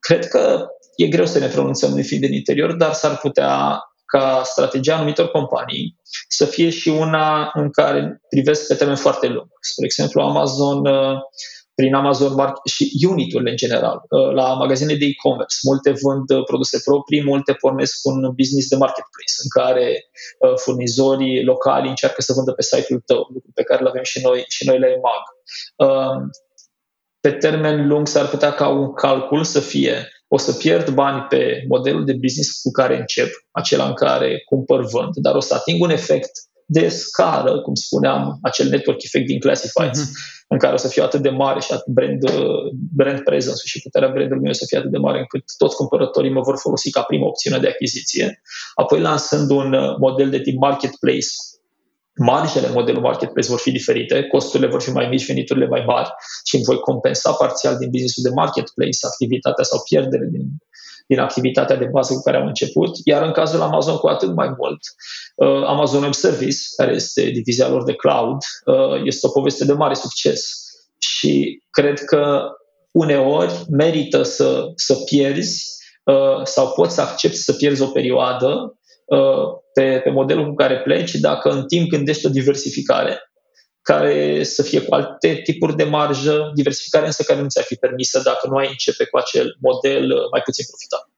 [0.00, 0.66] Cred că
[0.96, 5.28] e greu să ne pronunțăm noi fi din interior, dar s-ar putea ca strategia anumitor
[5.28, 9.46] companii să fie și una în care privesc pe termen foarte lung.
[9.60, 11.18] Spre exemplu, Amazon uh,
[11.80, 13.98] prin Amazon Market și uniturile în general.
[14.08, 18.76] Uh, la magazine de e-commerce, multe vând uh, produse proprii, multe pornesc un business de
[18.76, 19.86] marketplace în care
[20.62, 24.44] furnizorii locali încearcă să vândă pe site-ul tău, lucru pe care îl avem și noi,
[24.48, 25.24] și noi la EMAG.
[27.20, 31.64] Pe termen lung s-ar putea ca un calcul să fie o să pierd bani pe
[31.68, 35.82] modelul de business cu care încep, acela în care cumpăr vând, dar o să ating
[35.82, 36.30] un efect
[36.72, 40.44] de scară, cum spuneam, acel network effect din Classifieds, uh-huh.
[40.48, 42.18] în care o să fie atât de mare și atât brand,
[42.94, 46.40] brand presence și puterea brandului meu să fie atât de mare încât toți cumpărătorii mă
[46.40, 48.42] vor folosi ca primă opțiune de achiziție.
[48.74, 51.32] Apoi lansând un model de tip marketplace
[52.20, 56.10] marjele modelul marketplace vor fi diferite, costurile vor fi mai mici, veniturile mai mari
[56.44, 60.44] și îmi voi compensa parțial din businessul de marketplace activitatea sau pierdere din,
[61.10, 64.54] din activitatea de bază cu care am început, iar în cazul Amazon cu atât mai
[64.58, 64.78] mult.
[65.34, 69.72] Uh, Amazon Web Service, care este divizia lor de cloud, uh, este o poveste de
[69.72, 70.40] mare succes
[70.98, 72.42] și cred că
[72.90, 75.64] uneori merită să, să pierzi
[76.04, 78.74] uh, sau poți să accepti să pierzi o perioadă
[79.72, 83.29] pe, pe modelul cu care pleci, dacă în timp gândești o diversificare
[83.82, 88.20] care să fie cu alte tipuri de marjă, diversificare însă care nu ți-ar fi permisă
[88.24, 91.12] dacă nu ai începe cu acel model uh, mai puțin profitabil.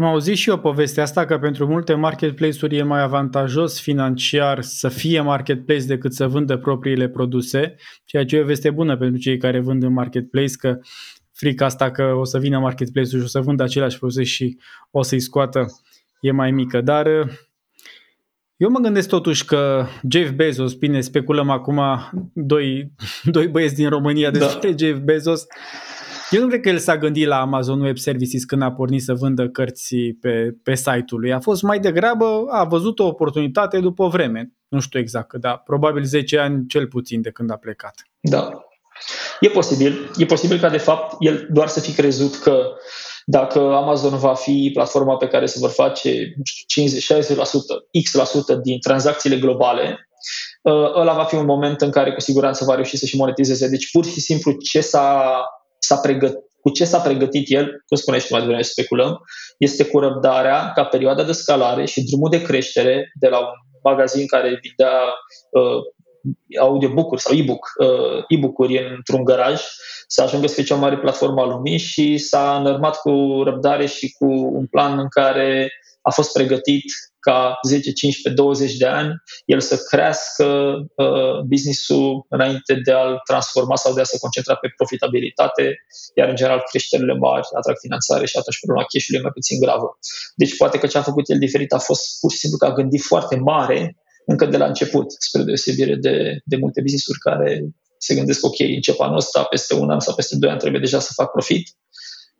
[0.00, 4.88] Am auzit și eu povestea asta că pentru multe marketplace-uri e mai avantajos financiar să
[4.88, 9.38] fie marketplace decât să vândă propriile produse, ceea ce e o veste bună pentru cei
[9.38, 10.78] care vând în marketplace, că
[11.32, 14.58] frica asta că o să vină marketplace-ul și o să vândă aceleași produse și
[14.90, 15.66] o să-i scoată
[16.20, 16.80] e mai mică.
[16.80, 17.28] Dar uh,
[18.58, 21.80] eu mă gândesc totuși că Jeff Bezos, bine, speculăm acum
[22.32, 22.92] doi,
[23.34, 24.76] doi băieți din România despre da.
[24.76, 25.46] Jeff Bezos,
[26.30, 29.14] eu nu cred că el s-a gândit la Amazon Web Services când a pornit să
[29.14, 31.32] vândă cărți pe, pe site-ul lui.
[31.32, 34.52] A fost mai degrabă, a văzut o oportunitate după o vreme.
[34.68, 37.94] Nu știu exact, dar probabil 10 ani cel puțin de când a plecat.
[38.20, 38.50] Da.
[39.40, 40.10] E posibil.
[40.16, 42.62] E posibil ca de fapt el doar să fi crezut că
[43.30, 46.34] dacă Amazon va fi platforma pe care se vor face
[46.66, 47.16] 50, 60%,
[47.98, 50.08] X% din tranzacțiile globale,
[50.62, 53.68] uh, ăla va fi un moment în care cu siguranță va reuși să și monetizeze.
[53.68, 55.40] Deci pur și simplu ce s-a,
[55.78, 59.18] s-a pregătit, cu ce s-a pregătit el, cum spuneai și mai devreme speculăm,
[59.58, 63.46] este cu răbdarea ca perioada de scalare și drumul de creștere de la un
[63.82, 65.00] magazin care vindea
[65.50, 65.82] uh,
[66.60, 69.62] audiobook-uri sau e-book, uh, e-book-uri într-un garaj,
[70.10, 73.86] să ajungă să fie cea mai mare platformă a lumii și s-a înărmat cu răbdare
[73.86, 74.26] și cu
[74.60, 76.84] un plan în care a fost pregătit
[77.18, 79.12] ca 10, 15, 20 de ani
[79.44, 80.46] el să crească
[80.94, 85.64] uh, business-ul înainte de a-l transforma sau de a se concentra pe profitabilitate,
[86.14, 89.88] iar în general creșterile mari atrag finanțare și atunci problema cash e mai puțin gravă.
[90.40, 92.78] Deci poate că ce a făcut el diferit a fost pur și simplu că a
[92.80, 97.50] gândit foarte mare încă de la început, spre deosebire de, de multe business-uri care
[97.98, 100.98] se gândesc, ok, încep anul ăsta, peste un an sau peste doi ani trebuie deja
[101.00, 101.68] să fac profit.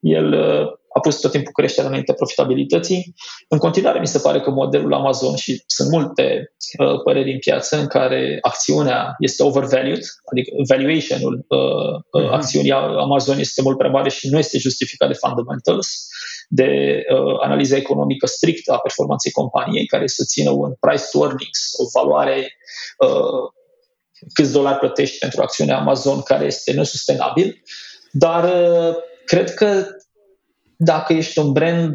[0.00, 3.14] El uh, a pus tot timpul creșterea înainte profitabilității.
[3.48, 7.76] În continuare, mi se pare că modelul Amazon și sunt multe uh, păreri în piață
[7.78, 12.72] în care acțiunea este overvalued, adică valuation-ul uh, uh, acțiunii
[13.06, 16.08] Amazon este mult prea mare și nu este justificat de fundamentals,
[16.48, 21.72] de uh, analiza economică strictă a performanței companiei, care să țină un price to earnings,
[21.76, 22.56] o valoare
[22.98, 23.57] uh,
[24.32, 27.62] câți dolari plătești pentru acțiunea Amazon care este nesustenabil,
[28.12, 29.86] dar uh, cred că
[30.76, 31.94] dacă ești un brand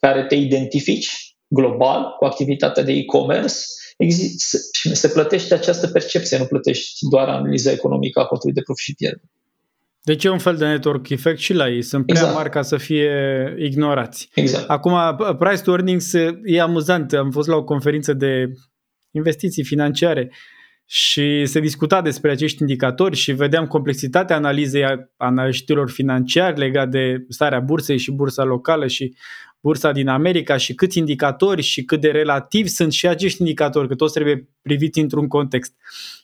[0.00, 3.54] care te identifici global cu activitatea de e-commerce,
[3.96, 8.84] există, și se plătește această percepție, nu plătești doar analiza economică a costului de profit
[8.84, 9.28] și pierdere.
[10.02, 11.82] Deci e un fel de network effect și la ei.
[11.82, 12.36] Sunt prea exact.
[12.36, 13.10] mari ca să fie
[13.58, 14.28] ignorați.
[14.34, 14.68] Exact.
[14.68, 14.92] Acum,
[15.38, 16.12] price to earnings
[16.44, 17.12] e amuzant.
[17.12, 18.52] Am fost la o conferință de
[19.10, 20.30] investiții financiare
[20.86, 24.84] și se discuta despre acești indicatori și vedeam complexitatea analizei
[25.16, 29.16] analiștilor financiari legat de starea bursei și bursa locală și
[29.60, 33.94] bursa din America și câți indicatori și cât de relativ sunt și acești indicatori, că
[33.94, 35.74] toți trebuie priviți într-un context.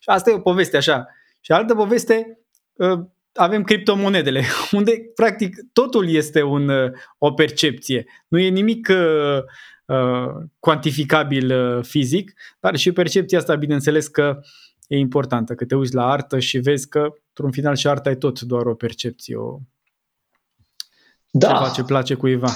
[0.01, 1.07] Și asta e o poveste așa.
[1.40, 2.38] Și altă poveste,
[2.79, 4.44] ă, avem criptomonedele,
[4.79, 8.07] unde practic totul este un, ă, o percepție.
[8.29, 9.79] Nu e nimic ă, Uh,
[10.59, 14.40] cuantificabil uh, fizic, dar și percepția asta, bineînțeles că
[14.87, 18.14] e importantă, că te uiți la artă și vezi că, într-un final, și arta e
[18.14, 19.59] tot doar o percepție, o
[21.31, 21.48] da.
[21.48, 22.48] ceva ce place cuiva.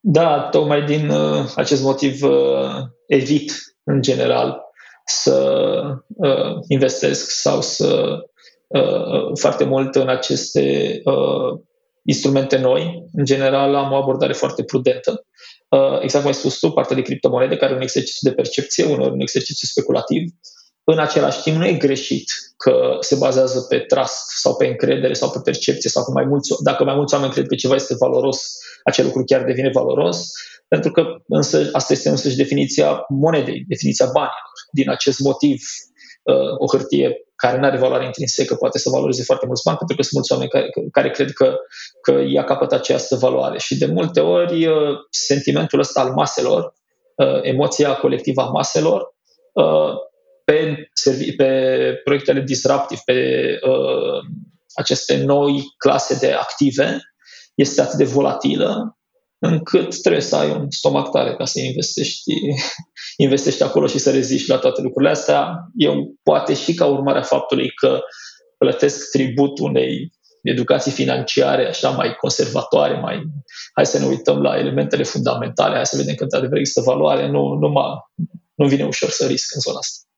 [0.00, 3.52] Da, tocmai din uh, acest motiv uh, evit,
[3.84, 4.60] în general,
[5.04, 8.18] să uh, investesc sau să
[8.66, 11.60] uh, foarte mult în aceste uh,
[12.04, 13.04] instrumente noi.
[13.12, 15.26] În general am o abordare foarte prudentă.
[15.68, 18.84] Uh, exact cum ai spus tu, partea de criptomonede, care e un exercițiu de percepție,
[18.84, 20.32] unor un exercițiu speculativ.
[20.84, 22.24] În același timp, nu e greșit
[22.56, 26.52] că se bazează pe trust sau pe încredere sau pe percepție sau că mai mulți,
[26.62, 28.52] dacă mai mulți oameni cred că ceva este valoros,
[28.84, 30.30] acel lucru chiar devine valoros,
[30.68, 34.54] pentru că însă, asta este însăși definiția monedei, definiția banilor.
[34.72, 35.62] Din acest motiv,
[36.22, 39.96] uh, o hârtie care nu are valoare intrinsecă poate să valoreze foarte mulți bani, pentru
[39.96, 41.56] că sunt mulți oameni care, care cred că,
[42.00, 43.58] că ea capătă această valoare.
[43.58, 46.74] Și de multe ori uh, sentimentul ăsta al maselor,
[47.16, 49.12] uh, emoția colectivă a maselor,
[50.44, 50.88] pe,
[51.36, 53.58] pe proiectele disruptive, pe
[54.74, 57.00] aceste noi clase de active,
[57.54, 58.98] este atât de volatilă
[59.44, 62.32] încât trebuie să ai un stomac tare ca să investești,
[63.26, 65.68] investești acolo și să reziști la toate lucrurile astea.
[65.76, 68.00] Eu poate și ca urmare a faptului că
[68.58, 73.22] plătesc tribut unei educații financiare așa mai conservatoare, mai
[73.74, 77.54] hai să ne uităm la elementele fundamentale, hai să vedem că într-adevăr există valoare, nu,
[77.54, 77.94] nu, mă,
[78.54, 80.08] nu vine ușor să risc în zona asta.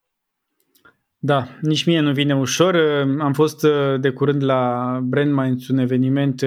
[1.19, 2.77] Da, nici mie nu vine ușor.
[3.21, 3.67] Am fost
[4.01, 6.43] de curând la Brand Minds, un eveniment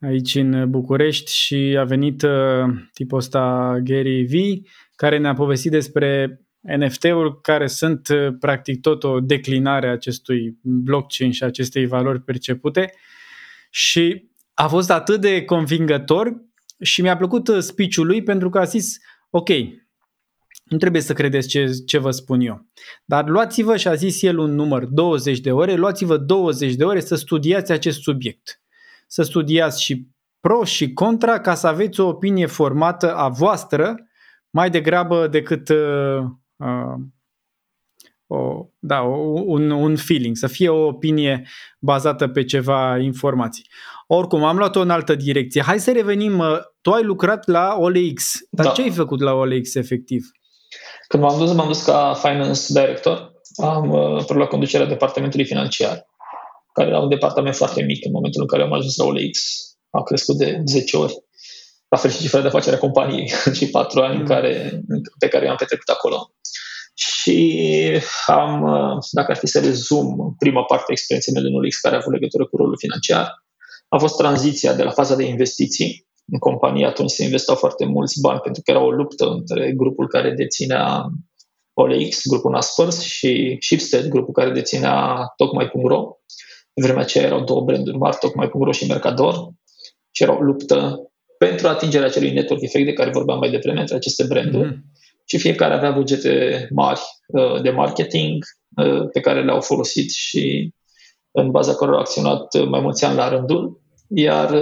[0.00, 4.32] aici în București și a venit uh, tipul ăsta Gary V,
[4.94, 11.30] care ne-a povestit despre NFT-uri care sunt uh, practic tot o declinare a acestui blockchain
[11.30, 12.92] și acestei valori percepute
[13.70, 16.44] și a fost atât de convingător
[16.80, 18.98] și mi-a plăcut uh, speech-ul lui pentru că a zis,
[19.30, 19.48] ok,
[20.64, 22.66] nu trebuie să credeți ce, ce vă spun eu.
[23.04, 27.00] Dar luați-vă, și a zis el un număr, 20 de ore, luați-vă 20 de ore
[27.00, 28.60] să studiați acest subiect
[29.08, 30.08] să studiați și
[30.40, 33.94] pro și contra ca să aveți o opinie formată a voastră
[34.50, 36.18] mai degrabă decât uh,
[36.56, 36.94] uh,
[38.30, 39.00] o, da,
[39.44, 41.48] un, un feeling, să fie o opinie
[41.80, 43.66] bazată pe ceva informații.
[44.06, 45.62] Oricum, am luat-o în altă direcție.
[45.62, 46.38] Hai să revenim.
[46.38, 48.72] Uh, tu ai lucrat la OLX, dar da.
[48.72, 50.30] ce ai făcut la OLX efectiv?
[51.08, 53.32] Când m-am dus, m-am dus ca finance director.
[53.56, 56.07] Am uh, preluat conducerea departamentului financiar
[56.78, 59.38] care era un departament foarte mic în momentul în care am ajuns la OLX.
[59.90, 61.14] A crescut de 10 ori.
[61.88, 64.26] La fel și cifra de afacere a companiei în cei patru ani mm.
[64.26, 64.82] care,
[65.18, 66.32] pe care i-am petrecut acolo.
[66.94, 67.38] Și
[68.26, 68.52] am,
[69.10, 72.12] dacă ar fi să rezum prima parte a experienței mele în OLX care a avut
[72.12, 73.26] legătură cu rolul financiar,
[73.88, 76.06] a fost tranziția de la faza de investiții.
[76.32, 80.08] În companie atunci se investau foarte mulți bani pentru că era o luptă între grupul
[80.08, 81.10] care deținea
[81.72, 86.02] OLX, grupul Naspers și Shipstead, grupul care deținea tocmai.ro
[86.78, 89.52] în vremea aceea erau două branduri mari, tocmai cu și Mercador,
[90.10, 93.94] și era o luptă pentru atingerea acelui network effect de care vorbeam mai devreme între
[93.94, 94.74] aceste branduri.
[94.74, 94.96] Mm-hmm.
[95.24, 98.44] Și fiecare avea bugete mari uh, de marketing
[98.76, 100.74] uh, pe care le-au folosit și
[101.30, 104.54] în baza cărora au acționat uh, mai mulți ani la rândul, iar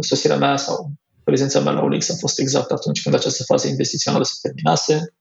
[0.00, 0.90] sosirea mea sau
[1.24, 5.14] prezența mea la Olix a fost exact atunci când această fază investițională se terminase,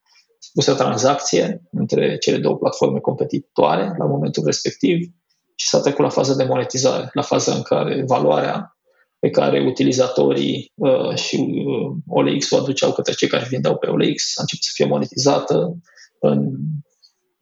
[0.54, 5.14] puse o tranzacție între cele două platforme competitoare la momentul respectiv
[5.56, 8.78] și s-a trecut la faza de monetizare, la faza în care valoarea
[9.20, 14.38] pe care utilizatorii uh, și uh, OLX o aduceau către cei care vindeau pe OLX
[14.38, 15.78] a început să fie monetizată
[16.20, 16.52] în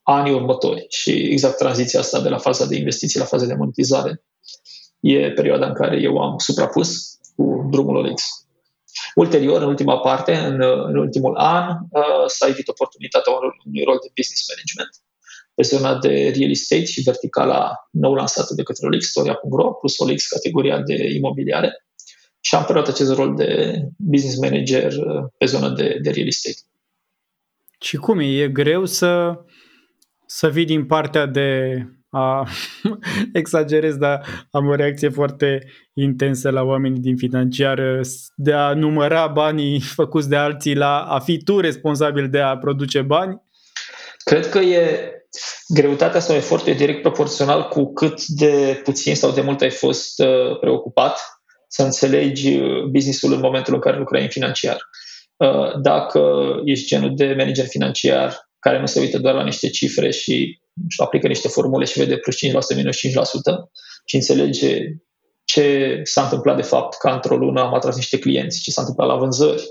[0.04, 0.86] anii următori.
[0.89, 4.24] Și exact tranziția asta de la faza de investiții la faza de monetizare
[5.00, 8.24] e perioada în care eu am suprapus cu drumul OLX.
[9.15, 13.34] Ulterior, în ultima parte, în, în ultimul an, uh, s-a evit oportunitatea
[13.65, 14.93] unui rol de business management
[15.54, 20.28] pe zona de real estate și verticala nou lansată de către Olix, Storia.ro, plus Olix,
[20.28, 21.86] categoria de imobiliare.
[22.40, 26.58] Și am preluat acest rol de business manager uh, pe zona de, de real estate.
[27.80, 28.26] Și cum e?
[28.26, 29.40] E greu să,
[30.26, 31.78] să vii din partea de
[32.10, 32.48] a,
[33.34, 38.02] exagerez, dar am o reacție foarte intensă la oamenii din financiar
[38.36, 43.02] de a număra banii făcuți de alții la a fi tu responsabil de a produce
[43.02, 43.42] bani?
[44.24, 45.12] Cred că e
[45.67, 50.20] greutatea sau efortul e direct proporțional cu cât de puțin sau de mult ai fost
[50.20, 51.20] uh, preocupat
[51.67, 54.78] să înțelegi uh, businessul în momentul în care lucrai în financiar.
[55.36, 56.22] Uh, dacă
[56.65, 61.02] ești genul de manager financiar care nu se uită doar la niște cifre și și
[61.02, 63.00] aplică niște formule și vede plus 5% minus 5%
[64.06, 64.80] și înțelege
[65.44, 69.08] ce s-a întâmplat de fapt ca într-o lună am atras niște clienți, ce s-a întâmplat
[69.08, 69.67] la vânzări, Uh,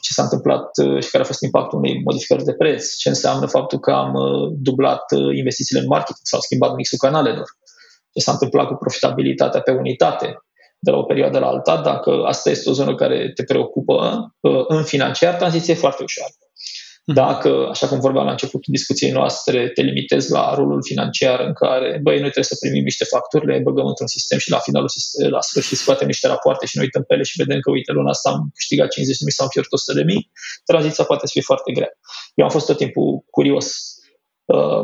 [0.00, 3.46] ce s-a întâmplat uh, și care a fost impactul unei modificări de preț, ce înseamnă
[3.46, 5.02] faptul că am uh, dublat
[5.36, 7.48] investițiile în marketing sau schimbat mixul canalelor,
[8.12, 10.42] ce s-a întâmplat cu profitabilitatea pe unitate
[10.78, 13.94] de la o perioadă la alta, dacă asta este o zonă care te preocupă
[14.68, 16.32] în financiar, tranziție e foarte ușoară.
[17.04, 17.16] Mhm.
[17.16, 21.98] Dacă, așa cum vorbeam la începutul discuției noastre, te limitezi la rolul financiar în care,
[22.02, 24.88] băi, noi trebuie să primim niște facturi, le băgăm într-un sistem și la finalul,
[25.30, 28.10] la sfârșit scoatem niște rapoarte și noi uităm pe ele și vedem că, uite, luna
[28.10, 30.30] asta am câștigat 50 de mii sau am pierdut 100 de mii,
[30.64, 31.90] tranziția poate să fie foarte grea.
[32.34, 33.66] Eu am fost tot timpul curios
[34.44, 34.82] uh,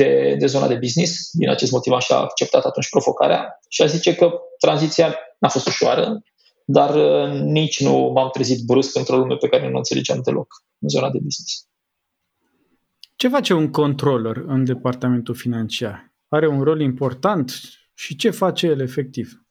[0.00, 3.90] de, de zona de business, din acest motiv am și acceptat atunci provocarea și aș
[3.90, 6.22] zice că tranziția n-a fost ușoară,
[6.72, 10.46] dar uh, nici nu m-am trezit brusc într-o lume pe care nu o înțelegeam deloc
[10.78, 11.68] în zona de business.
[13.16, 16.12] Ce face un controller în departamentul financiar?
[16.28, 17.52] Are un rol important
[17.94, 19.44] și ce face el efectiv?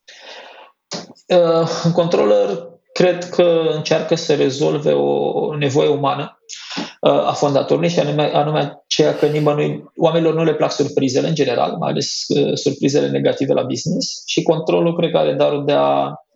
[1.28, 6.40] Uh, un controller cred că încearcă să rezolve o nevoie umană
[7.02, 11.36] uh, a fondatorului și anume, anume aceea că nimănui, oamenilor nu le plac surprizele în
[11.36, 15.72] general, mai ales uh, surprizele negative la business și controlul cred că are darul de
[15.72, 16.29] a uh,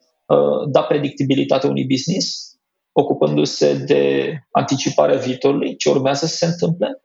[0.67, 2.53] da predictibilitate unui business
[2.93, 7.01] ocupându-se de anticiparea viitorului, ce urmează să se întâmple,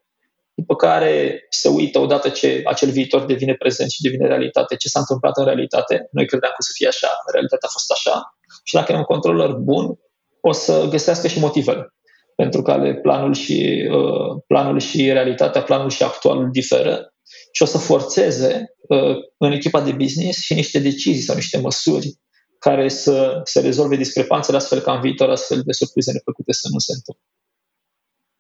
[0.54, 4.98] după care se uită odată ce acel viitor devine prezent și devine realitate, ce s-a
[4.98, 6.08] întâmplat în realitate.
[6.12, 8.36] Noi credeam că o să fie așa, realitatea a fost așa.
[8.64, 9.98] Și dacă e un controller bun,
[10.40, 11.94] o să găsească și motivele.
[12.36, 17.14] Pentru că planul și, uh, planul și realitatea, planul și actualul diferă
[17.52, 22.18] și o să forțeze uh, în echipa de business și niște decizii sau niște măsuri
[22.58, 26.78] care să, să rezolve discrepanțele astfel ca în viitor astfel de surprize neplăcute să nu
[26.78, 27.22] se întâmple.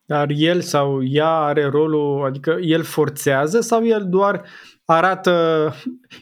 [0.04, 4.44] Dar el sau ea are rolul, adică el forțează sau el doar
[4.84, 5.74] arată...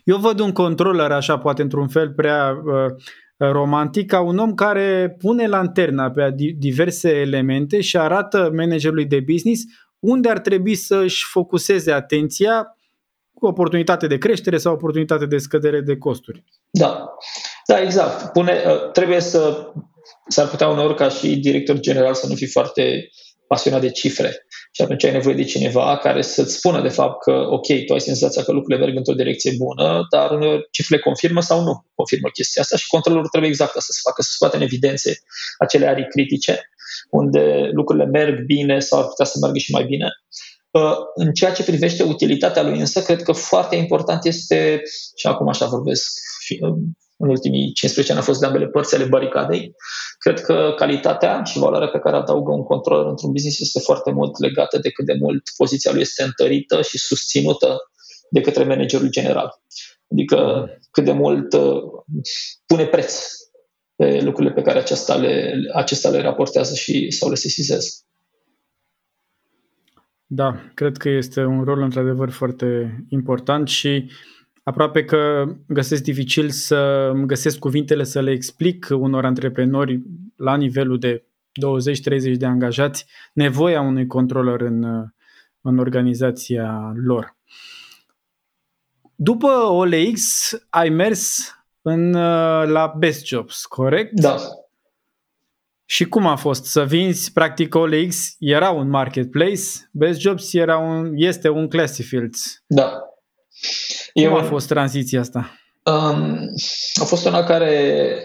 [0.04, 2.94] Eu văd un controller așa, poate într-un fel prea uh,
[3.36, 9.62] romantic, ca un om care pune lanterna pe diverse elemente și arată managerului de business
[9.98, 12.76] unde ar trebui să-și focuseze atenția
[13.32, 16.44] cu oportunitate de creștere sau oportunitate de scădere de costuri.
[16.70, 17.14] Da.
[17.66, 18.32] Da, exact.
[18.32, 19.70] Pune, uh, trebuie să
[20.28, 23.10] s-ar putea uneori ca și director general să nu fii foarte
[23.46, 27.30] pasionat de cifre și atunci ai nevoie de cineva care să-ți spună de fapt că
[27.30, 31.62] ok, tu ai senzația că lucrurile merg într-o direcție bună, dar uneori cifrele confirmă sau
[31.62, 35.22] nu confirmă chestia asta și controlul trebuie exact asta să facă, să scoată în evidențe
[35.58, 36.70] acele arii critice
[37.10, 40.08] unde lucrurile merg bine sau ar putea să meargă și mai bine.
[40.76, 44.82] Uh, în ceea ce privește utilitatea lui însă, cred că foarte important este,
[45.16, 46.12] și acum așa vorbesc
[47.16, 49.74] în ultimii 15 ani a fost de ambele părți ale baricadei.
[50.18, 54.38] Cred că calitatea și valoarea pe care adaugă un controller într-un business este foarte mult
[54.38, 57.76] legată de cât de mult poziția lui este întărită și susținută
[58.30, 59.60] de către managerul general.
[60.12, 61.82] Adică cât de mult uh,
[62.66, 63.22] pune preț
[63.96, 67.88] pe lucrurile pe care acesta le, acesta le raportează și sau le sesizează.
[70.26, 74.12] Da, cred că este un rol într-adevăr foarte important și uh,
[74.68, 80.02] aproape că găsesc dificil să găsesc cuvintele să le explic unor antreprenori
[80.36, 81.24] la nivelul de
[82.32, 84.84] 20-30 de angajați nevoia unui controller în,
[85.60, 87.36] în organizația lor.
[89.14, 91.36] După OLX ai mers
[91.82, 92.10] în,
[92.70, 94.20] la Best Jobs, corect?
[94.20, 94.36] Da.
[95.88, 97.32] Și cum a fost să vinzi?
[97.32, 99.62] Practic OLX era un marketplace,
[99.92, 102.62] Best Jobs era un, este un Classifields.
[102.66, 102.90] Da.
[104.12, 105.58] Cum Eu, a fost tranziția asta?
[105.82, 106.38] Um,
[107.00, 108.22] a fost una care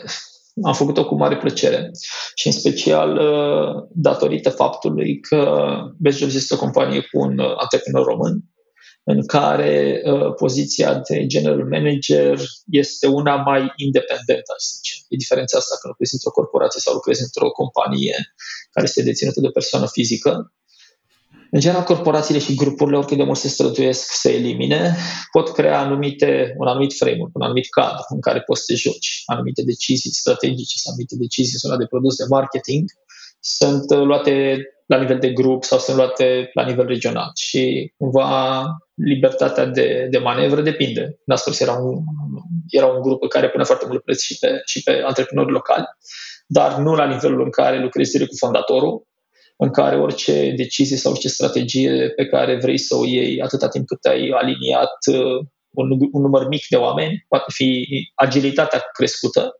[0.63, 1.91] am făcut-o cu mare plăcere
[2.35, 7.53] și în special uh, datorită faptului că Best Jobs este o companie cu un uh,
[7.57, 8.43] antreprenor român
[9.03, 12.39] în care uh, poziția de general manager
[12.69, 14.93] este una mai independentă, aș zice.
[15.09, 18.15] E diferența asta că lucrezi într-o corporație sau lucrezi într-o companie
[18.71, 20.53] care este deținută de o persoană fizică
[21.53, 24.95] în general, corporațiile și grupurile, oricât de mult se străduiesc să elimine,
[25.31, 29.21] pot crea anumite, un anumit framework, un anumit cadru în care poți să te joci.
[29.25, 32.83] Anumite decizii strategice sau anumite decizii sunt de produs de marketing
[33.41, 34.61] sunt uh, luate
[34.91, 40.17] la nivel de grup sau sunt luate la nivel regional și cumva libertatea de, de
[40.17, 41.19] manevră depinde.
[41.25, 41.99] Nastors era un,
[42.69, 45.85] era un grup care pune foarte mult preț și pe, și pe antreprenori locali,
[46.47, 49.07] dar nu la nivelul în care lucrezi direct cu fondatorul,
[49.57, 53.87] în care orice decizie sau orice strategie pe care vrei să o iei atâta timp
[53.87, 59.51] cât ai aliniat uh, un, un număr mic de oameni, poate fi agilitatea crescută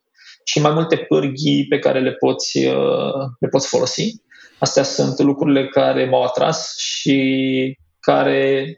[0.43, 4.21] și mai multe pârghii pe care le poți, uh, le poți folosi.
[4.61, 8.75] Astea sunt lucrurile care m-au atras și care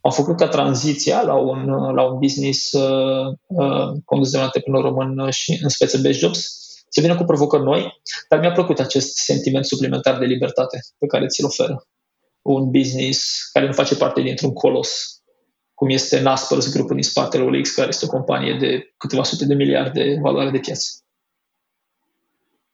[0.00, 1.64] au făcut ca tranziția la un,
[1.94, 6.58] la un business uh, uh, condus de un antreprenor român și în speță Best Jobs
[6.88, 11.26] se vină cu provocări noi, dar mi-a plăcut acest sentiment suplimentar de libertate pe care
[11.26, 11.86] ți-l oferă
[12.42, 15.22] un business care nu face parte dintr-un colos,
[15.74, 19.54] cum este Naspers, grupul din spatele OLX, care este o companie de câteva sute de
[19.54, 20.88] miliarde de valoare de piață.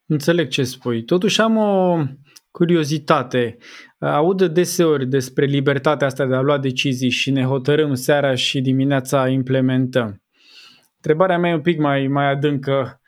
[0.06, 1.04] Înțeleg ce spui.
[1.04, 2.02] Totuși am o
[2.56, 3.56] curiozitate.
[3.98, 9.28] Aud deseori despre libertatea asta de a lua decizii și ne hotărâm seara și dimineața
[9.28, 10.22] implementăm.
[10.96, 13.00] Întrebarea mea e un pic mai, mai adâncă.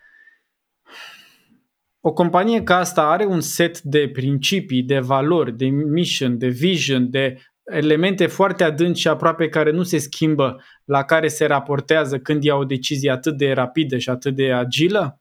[2.00, 7.10] O companie ca asta are un set de principii, de valori, de mission, de vision,
[7.10, 12.44] de elemente foarte adânci și aproape care nu se schimbă, la care se raportează când
[12.44, 15.20] ia o decizie atât de rapidă și atât de agilă?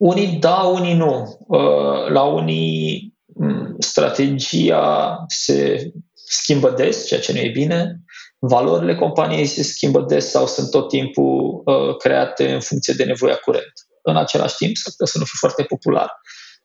[0.00, 1.38] Unii da, unii nu.
[1.46, 8.00] Uh, la unii mm, strategia se schimbă des, ceea ce nu e bine.
[8.38, 13.34] Valorile companiei se schimbă des sau sunt tot timpul uh, create în funcție de nevoia
[13.34, 13.72] curent.
[14.02, 16.12] În același timp, s-ar putea să nu fie foarte popular.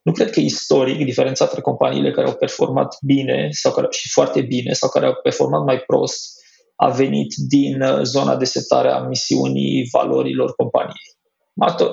[0.02, 4.42] Nu cred că istoric diferența între companiile care au performat bine sau care, și foarte
[4.42, 6.44] bine sau care au performat mai prost
[6.76, 11.15] a venit din uh, zona de setare a misiunii valorilor companiei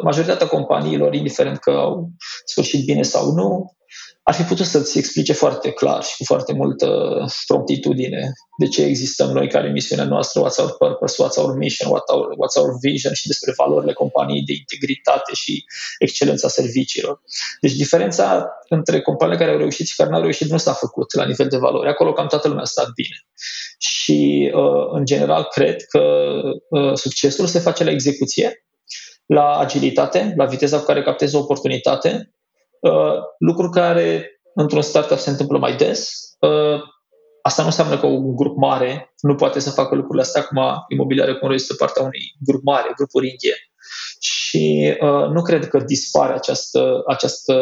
[0.02, 2.10] majoritatea companiilor, indiferent că au
[2.44, 3.76] sfârșit bine sau nu,
[4.24, 6.88] ar fi putut să-ți explice foarte clar și cu foarte multă
[7.46, 11.90] promptitudine de ce existăm noi, care e misiunea noastră, what's our purpose, what's our mission,
[11.90, 15.64] what's our, what's our vision și despre valorile companiei de integritate și
[15.98, 17.22] excelența serviciilor.
[17.60, 21.14] Deci diferența între companiile care au reușit și care nu au reușit nu s-a făcut
[21.14, 21.88] la nivel de valori.
[21.88, 23.16] Acolo cam toată lumea a stat bine.
[23.78, 26.00] Și, uh, în general, cred că
[26.68, 28.66] uh, succesul se face la execuție
[29.26, 32.34] la agilitate, la viteza cu care captezi o oportunitate,
[32.80, 36.10] uh, lucruri care într-un startup se întâmplă mai des.
[36.40, 36.80] Uh,
[37.42, 41.34] asta nu înseamnă că un grup mare nu poate să facă lucrurile astea, acum imobiliare
[41.34, 43.54] cum este partea unui grup mare, grupuri indie.
[44.20, 47.54] Și uh, nu cred că dispare această, această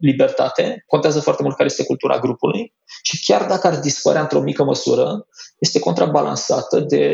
[0.00, 0.84] libertate.
[0.86, 5.26] Contează foarte mult care este cultura grupului și chiar dacă ar dispărea într-o mică măsură,
[5.58, 7.04] este contrabalansată de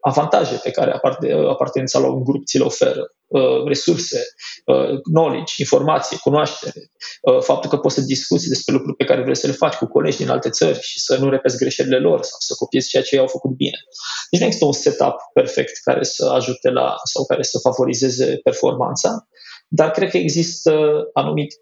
[0.00, 1.00] avantaje pe care
[1.48, 3.10] apartenența la un grup ți le oferă.
[3.26, 4.26] Uh, resurse,
[4.64, 6.80] uh, knowledge, informație, cunoaștere,
[7.22, 9.86] uh, faptul că poți să discuți despre lucruri pe care vrei să le faci cu
[9.86, 13.14] colegi din alte țări și să nu repeți greșelile lor sau să copiezi ceea ce
[13.14, 13.78] ei au făcut bine.
[14.30, 19.28] Deci nu există un setup perfect care să ajute la sau care să favorizeze performanța,
[19.68, 20.72] dar cred că există
[21.12, 21.54] anumit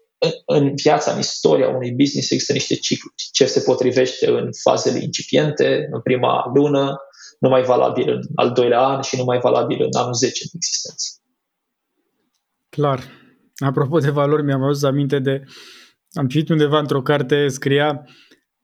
[0.45, 3.15] în viața, în istoria unui business există niște cicluri.
[3.31, 6.97] Ce se potrivește în fazele incipiente, în prima lună,
[7.39, 10.51] nu mai valabil în al doilea an și nu mai valabil în anul 10 de
[10.53, 11.05] existență.
[12.69, 13.03] Clar.
[13.55, 15.43] Apropo de valori, mi-am adus aminte de...
[16.11, 18.05] Am citit undeva într-o carte, scria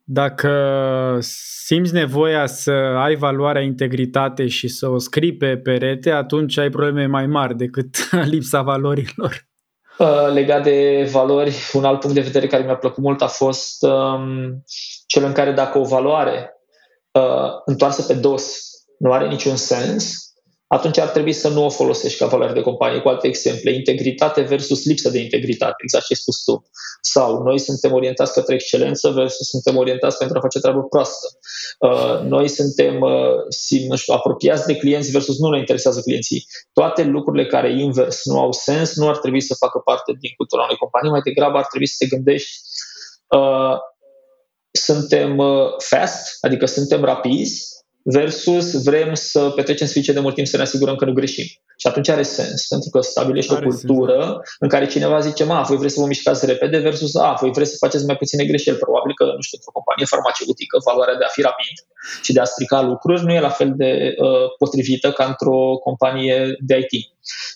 [0.04, 1.18] dacă
[1.66, 7.06] simți nevoia să ai valoarea integritate și să o scrii pe perete, atunci ai probleme
[7.06, 7.96] mai mari decât
[8.32, 9.50] lipsa valorilor.
[10.02, 13.84] Uh, legat de valori, un alt punct de vedere care mi-a plăcut mult a fost
[13.84, 14.64] um,
[15.06, 16.54] cel în care dacă o valoare
[17.12, 20.31] uh, întoarsă pe dos nu are niciun sens,
[20.76, 23.00] atunci ar trebui să nu o folosești ca valoare de companie.
[23.00, 26.64] Cu alte exemple, integritate versus lipsă de integritate, exact ce ai spus tu.
[27.02, 31.28] Sau noi suntem orientați către excelență versus suntem orientați pentru a face treabă proastă.
[31.80, 36.46] Uh, noi suntem uh, nu știu, apropiați de clienți versus nu ne interesează clienții.
[36.74, 40.64] Toate lucrurile care invers nu au sens nu ar trebui să facă parte din cultura
[40.64, 42.52] unei companii, mai degrabă ar trebui să te gândești
[43.28, 43.78] uh,
[44.72, 50.58] suntem uh, fast, adică suntem rapizi, versus vrem să petrecem suficient de mult timp să
[50.58, 51.46] ne asigurăm că nu greșim.
[51.82, 54.34] Și atunci are sens, pentru că stabilești are o cultură sens.
[54.34, 54.40] Da.
[54.60, 57.72] în care cineva zice, ma, voi vreți să vă mișcați repede versus, a, voi vreți
[57.72, 58.78] să faceți mai puține greșeli.
[58.78, 61.76] Probabil că, nu știu, într-o companie farmaceutică, valoarea de a fi rapid
[62.22, 66.56] și de a strica lucruri nu e la fel de uh, potrivită ca într-o companie
[66.60, 66.94] de IT.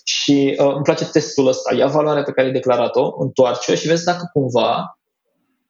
[0.04, 1.74] Și uh, îmi place testul ăsta.
[1.74, 4.95] Ia valoarea pe care ai declarat-o, întoarce și vezi dacă cumva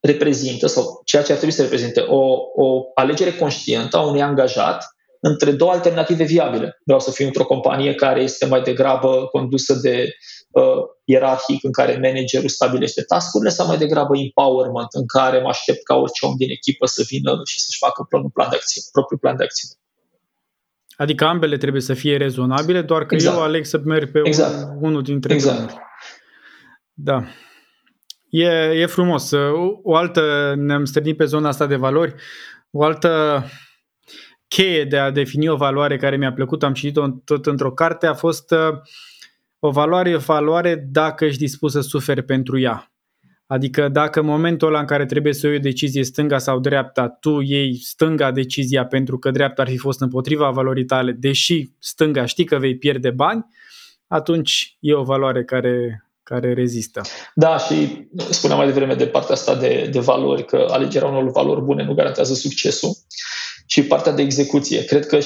[0.06, 2.22] reprezintă sau ceea ce ar trebui să reprezinte o,
[2.54, 4.84] o alegere conștientă a unui angajat
[5.20, 6.80] între două alternative viabile.
[6.84, 10.08] Vreau să fiu într-o companie care este mai degrabă condusă de
[10.50, 10.62] uh,
[11.04, 15.94] ierarhic, în care managerul stabilește tascurile, sau mai degrabă empowerment, în care mă aștept ca
[15.94, 19.36] orice om din echipă să vină și să-și facă planul plan de acțiune, propriul plan
[19.36, 19.74] de acțiune.
[20.96, 23.36] Adică ambele trebuie să fie rezonabile, doar că exact.
[23.36, 24.68] eu aleg să merg pe exact.
[24.80, 25.74] unul dintre exact.
[26.92, 27.24] Da.
[28.28, 29.30] E, e frumos.
[29.82, 32.14] O altă, ne-am stârnit pe zona asta de valori,
[32.70, 33.44] o altă
[34.48, 38.14] cheie de a defini o valoare care mi-a plăcut, am citit-o tot într-o carte, a
[38.14, 38.78] fost uh,
[39.58, 42.90] o valoare o valoare dacă ești dispus să suferi pentru ea.
[43.46, 47.08] Adică dacă în momentul ăla în care trebuie să iei o decizie stânga sau dreapta,
[47.08, 52.24] tu iei stânga decizia pentru că dreapta ar fi fost împotriva valorii tale, deși stânga
[52.24, 53.46] știi că vei pierde bani,
[54.06, 57.00] atunci e o valoare care care rezistă.
[57.34, 61.62] Da, și spuneam mai devreme de partea asta de, de valori, că alegerea unor valori
[61.62, 62.90] bune nu garantează succesul.
[63.66, 64.84] Și partea de execuție.
[64.84, 65.18] Cred că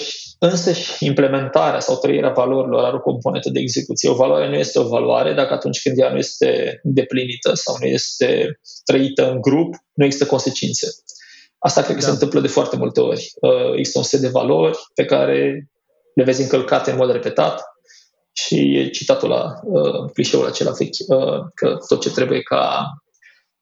[0.43, 4.09] Însă și implementarea sau trăirea valorilor are o componentă de execuție.
[4.09, 7.87] O valoare nu este o valoare dacă atunci când ea nu este deplinită sau nu
[7.87, 10.87] este trăită în grup, nu există consecințe.
[11.59, 12.07] Asta cred că da.
[12.07, 13.33] se întâmplă de foarte multe ori.
[13.41, 15.69] Uh, există un set de valori pe care
[16.15, 17.63] le vezi încălcate în mod repetat
[18.33, 22.87] și e citatul la uh, clișeul acela vechi, uh, că tot ce trebuie ca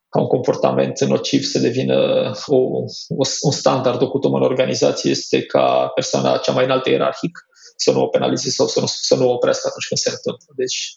[0.08, 5.42] ca un comportament nociv să devină o, o, un standard, o cutumă în organizație este
[5.42, 7.38] ca persoana cea mai înaltă ierarhic
[7.76, 10.52] să nu o penalizeze sau să nu, să nu o oprească atunci când se întâmplă.
[10.56, 10.96] Deci,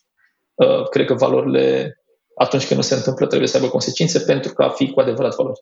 [0.53, 1.97] uh, cred că valorile,
[2.35, 5.35] atunci când nu se întâmplă, trebuie să aibă consecințe pentru că a fi cu adevărat
[5.35, 5.59] valori.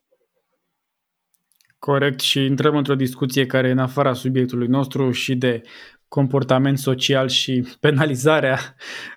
[1.79, 5.61] Corect și intrăm într-o discuție care e în afara subiectului nostru și de
[6.09, 8.59] comportament social și penalizarea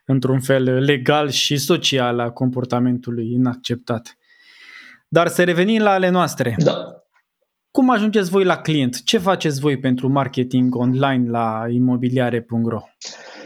[0.05, 4.16] într-un fel legal și social a comportamentului inacceptat.
[5.09, 6.55] Dar să revenim la ale noastre.
[6.59, 7.03] Da.
[7.70, 9.05] Cum ajungeți voi la client?
[9.05, 12.80] Ce faceți voi pentru marketing online la imobiliare.ro?
[12.82, 13.41] Uh,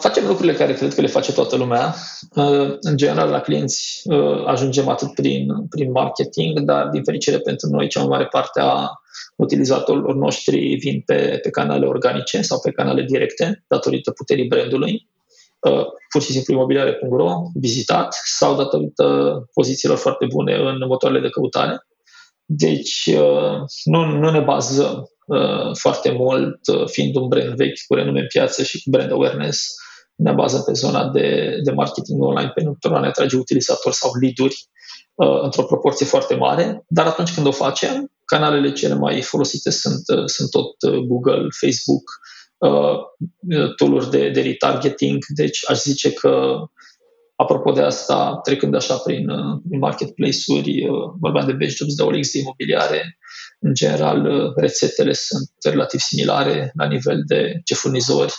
[0.00, 1.94] facem lucrurile care cred că le face toată lumea.
[2.34, 7.68] Uh, în general, la clienți uh, ajungem atât prin, prin marketing, dar din fericire pentru
[7.68, 8.90] noi, cea mai mare parte a
[9.36, 15.08] utilizatorilor noștri vin pe, pe canale organice sau pe canale directe, datorită puterii brandului.
[15.60, 19.04] Uh, pur și simplu imobiliare.ro, vizitat, sau datorită
[19.52, 21.86] pozițiilor foarte bune în motoarele de căutare.
[22.44, 25.04] Deci uh, nu, nu ne bazăm uh,
[25.78, 29.74] foarte mult, fiind un brand vechi cu renume în piață și cu brand awareness,
[30.14, 34.68] ne bazăm pe zona de, de marketing online pentru a ne atrage utilizatori sau lead-uri
[35.42, 40.50] într-o proporție foarte mare, dar atunci când o facem, canalele cele mai folosite sunt, sunt
[40.50, 40.76] tot
[41.06, 42.02] Google, Facebook,
[42.58, 45.24] uh, tool de, de retargeting.
[45.28, 46.58] Deci aș zice că,
[47.42, 52.02] apropo de asta, trecând așa prin, uh, prin marketplace-uri, uh, vorbeam de best jobs, de
[52.02, 53.18] OLX, de imobiliare,
[53.60, 58.32] în general uh, rețetele sunt relativ similare la nivel de ce furnizori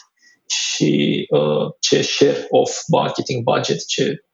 [0.45, 4.26] și uh, ce share of marketing budget, ce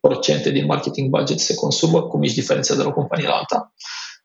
[0.00, 3.74] procente din marketing budget se consumă, cu mici diferențe de la o companie la alta.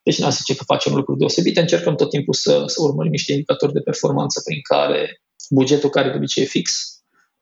[0.04, 3.74] Deci n-am zice că facem lucruri deosebite, încercăm tot timpul să, să urmărim niște indicatori
[3.74, 6.89] de performanță prin care bugetul care de obicei e fix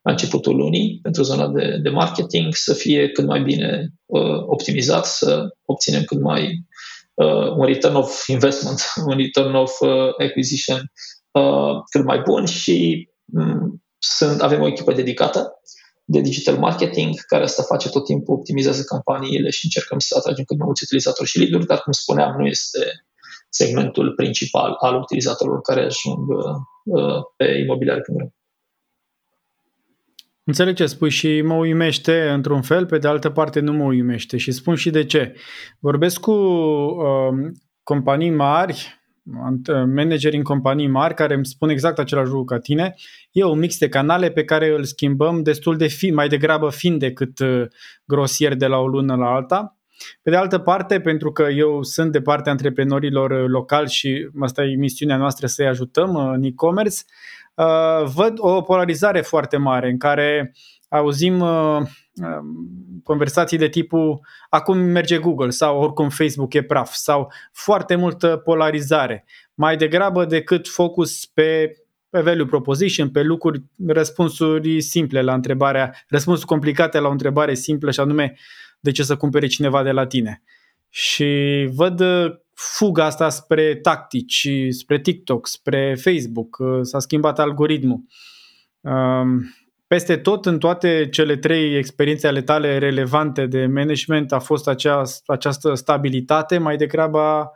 [0.07, 5.05] la începutul lunii pentru zona de, de marketing să fie cât mai bine uh, optimizat,
[5.05, 6.65] să obținem cât mai
[7.13, 8.79] uh, un return of investment,
[9.09, 9.89] un return of uh,
[10.25, 10.91] acquisition
[11.31, 15.51] uh, cât mai bun și um, sunt, avem o echipă dedicată
[16.05, 20.57] de digital marketing, care asta face tot timpul, optimizează campaniile și încercăm să atragem cât
[20.57, 22.79] mai mulți utilizatori și lead dar cum spuneam, nu este
[23.49, 28.27] segmentul principal al utilizatorilor care ajung uh, pe imobiliare.ro.
[30.47, 34.37] Înțeleg ce spui și mă uimește într-un fel, pe de altă parte nu mă uimește
[34.37, 35.35] și spun și de ce.
[35.79, 37.51] Vorbesc cu uh,
[37.83, 39.01] companii mari,
[39.95, 42.95] manageri în companii mari care îmi spun exact același lucru ca tine.
[43.31, 46.97] E un mix de canale pe care îl schimbăm destul de fin, mai degrabă fin
[46.97, 47.65] decât uh,
[48.05, 49.77] grosier de la o lună la alta.
[50.21, 54.63] Pe de altă parte, pentru că eu sunt de partea antreprenorilor uh, locali și asta
[54.63, 56.97] e misiunea noastră să-i ajutăm uh, în e-commerce,
[58.03, 60.53] văd o polarizare foarte mare în care
[60.89, 61.43] auzim
[63.03, 69.25] conversații de tipul acum merge Google sau oricum Facebook e praf sau foarte multă polarizare.
[69.53, 71.71] Mai degrabă decât focus pe,
[72.09, 77.91] pe value proposition, pe lucruri, răspunsuri simple la întrebarea, răspunsuri complicate la o întrebare simplă
[77.91, 78.37] și anume
[78.79, 80.43] de ce să cumpere cineva de la tine.
[80.89, 82.03] Și văd
[82.59, 88.01] fuga asta spre tactici, spre TikTok, spre Facebook, s-a schimbat algoritmul.
[88.81, 89.55] Um,
[89.87, 95.01] peste tot, în toate cele trei experiențe ale tale relevante de management, a fost acea,
[95.25, 97.51] această stabilitate mai degrabă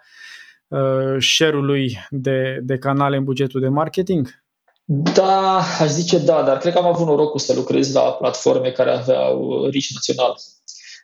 [0.68, 4.44] uh, share-ului de, de canale în bugetul de marketing?
[4.86, 8.92] Da, aș zice da, dar cred că am avut norocul să lucrez la platforme care
[8.92, 10.36] aveau rici național.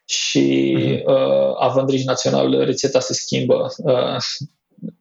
[0.10, 1.03] Și uh-huh.
[1.05, 3.68] uh, având rici național, rețeta se schimbă.
[3.78, 4.18] Uh,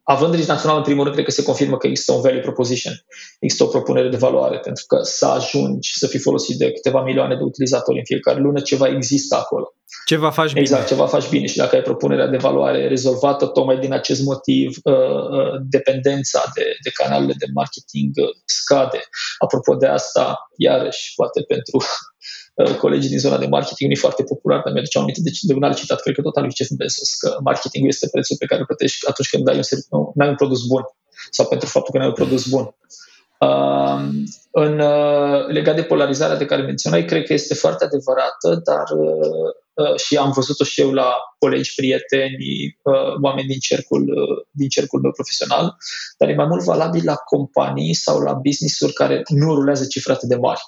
[0.03, 2.93] având risc național, în primul rând, cred că se confirmă că există un value proposition,
[3.39, 7.35] există o propunere de valoare, pentru că să ajungi să fii folosit de câteva milioane
[7.35, 9.73] de utilizatori în fiecare lună, ceva există acolo.
[10.05, 10.59] Ceva faci bine.
[10.59, 14.77] Exact, ceva faci bine și dacă ai propunerea de valoare rezolvată, tocmai din acest motiv,
[14.83, 18.99] uh, uh, dependența de, de canalele de marketing uh, scade.
[19.37, 22.16] Apropo de asta, iarăși, poate pentru Uh,
[22.63, 25.63] colegii din zona de marketing, nu e foarte popular, dar mi-aduceau aminte de, de un
[25.63, 28.59] alt citat, cred că tot al lui Jeff Bezos, că marketingul este prețul pe care
[28.59, 30.83] îl plătești atunci când dai un, nu, ai un produs bun
[31.31, 32.75] sau pentru faptul că nu ai un produs bun.
[33.39, 33.99] Uh,
[34.51, 39.95] în, uh, legat de polarizarea de care menționai, cred că este foarte adevărată, dar uh,
[39.95, 42.77] și am văzut-o și eu la colegi, prieteni,
[43.21, 44.05] oameni din cercul,
[44.51, 45.75] din cercul meu profesional,
[46.17, 50.29] dar e mai mult valabil la companii sau la business-uri care nu rulează cifre atât
[50.29, 50.61] de mari.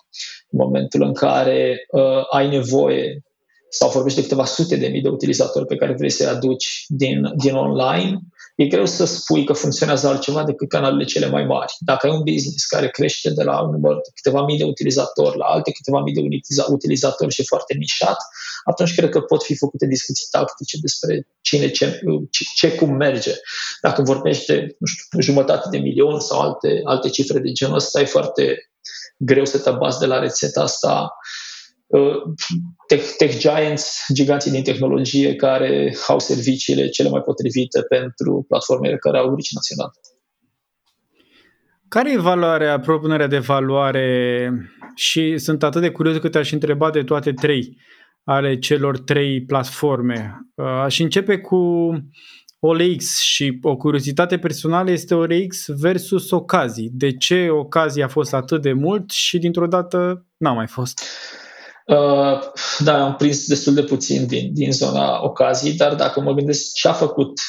[0.49, 3.23] În momentul în care uh, ai nevoie
[3.69, 7.33] sau vorbești de câteva sute de mii de utilizatori pe care vrei să-i aduci din,
[7.35, 8.19] din online,
[8.61, 11.73] e greu să spui că funcționează altceva decât canalele cele mai mari.
[11.79, 15.37] Dacă ai un business care crește de la un număr de câteva mii de utilizatori
[15.37, 16.21] la alte câteva mii de
[16.67, 18.17] utilizatori și foarte nișat,
[18.63, 21.99] atunci cred că pot fi făcute discuții tactice despre cine, ce,
[22.29, 23.33] ce, ce cum merge.
[23.81, 27.99] Dacă vorbești de, nu știu, jumătate de milion sau alte, alte cifre de genul ăsta,
[27.99, 28.71] e foarte
[29.17, 31.48] greu să te bazi de la rețeta asta Uh,
[32.87, 39.17] tech, tech giants, giganții din tehnologie care au serviciile cele mai potrivite pentru platformele care
[39.17, 39.91] au orice național.
[41.87, 44.51] Care e valoarea, propunerea de valoare
[44.95, 47.77] și sunt atât de curios că te-aș întreba de toate trei
[48.23, 50.39] ale celor trei platforme.
[50.55, 51.57] Uh, aș începe cu
[52.59, 56.89] OLX și o curiozitate personală este OLX versus ocazii.
[56.93, 60.99] De ce ocazii a fost atât de mult și dintr-o dată n-a mai fost?
[60.99, 61.48] Uh,
[62.79, 66.87] da, am prins destul de puțin din, din zona ocazii, dar dacă mă gândesc ce
[66.87, 67.39] a făcut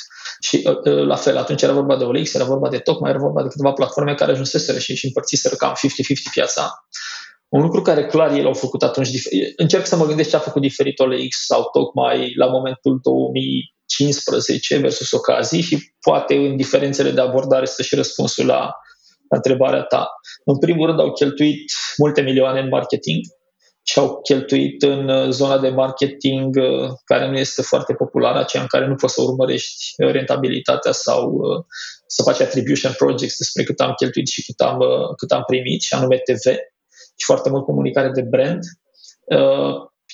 [0.41, 3.19] și uh, uh la fel, atunci era vorba de OLX, era vorba de tocmai, era
[3.19, 5.77] vorba de câteva platforme care ajunseseră și, și împărțiseră cam 50-50
[6.33, 6.85] piața.
[7.49, 9.09] Un lucru care clar ei l-au făcut atunci,
[9.57, 15.11] încerc să mă gândesc ce a făcut diferit OLX sau tocmai la momentul 2015 versus
[15.11, 18.61] ocazii și poate în diferențele de abordare să și răspunsul la,
[19.29, 20.09] la întrebarea ta.
[20.45, 23.21] În primul rând au cheltuit multe milioane în marketing,
[23.83, 28.63] și au cheltuit în uh, zona de marketing uh, care nu este foarte populară, aceea
[28.63, 31.41] în care nu poți să urmărești uh, rentabilitatea sau
[32.07, 34.79] să faci attribution projects despre cât am cheltuit și cât am,
[35.17, 36.45] cât am primit, și anume TV
[37.17, 38.59] și foarte mult comunicare de brand.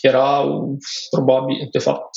[0.01, 0.77] Erau
[1.11, 2.11] probabil, de fapt,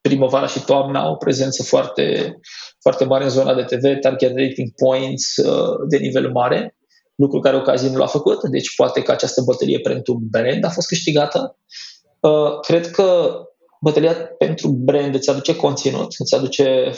[0.00, 2.36] primăvara și toamna o prezență foarte,
[2.80, 5.34] foarte mare în zona de TV, target rating points
[5.88, 6.76] de nivel mare
[7.16, 10.86] lucru care ocazia nu l-a făcut, deci poate că această bătălie pentru brand a fost
[10.86, 11.58] câștigată.
[12.20, 13.38] Uh, cred că
[13.80, 16.92] bătălia pentru brand îți aduce conținut, îți aduce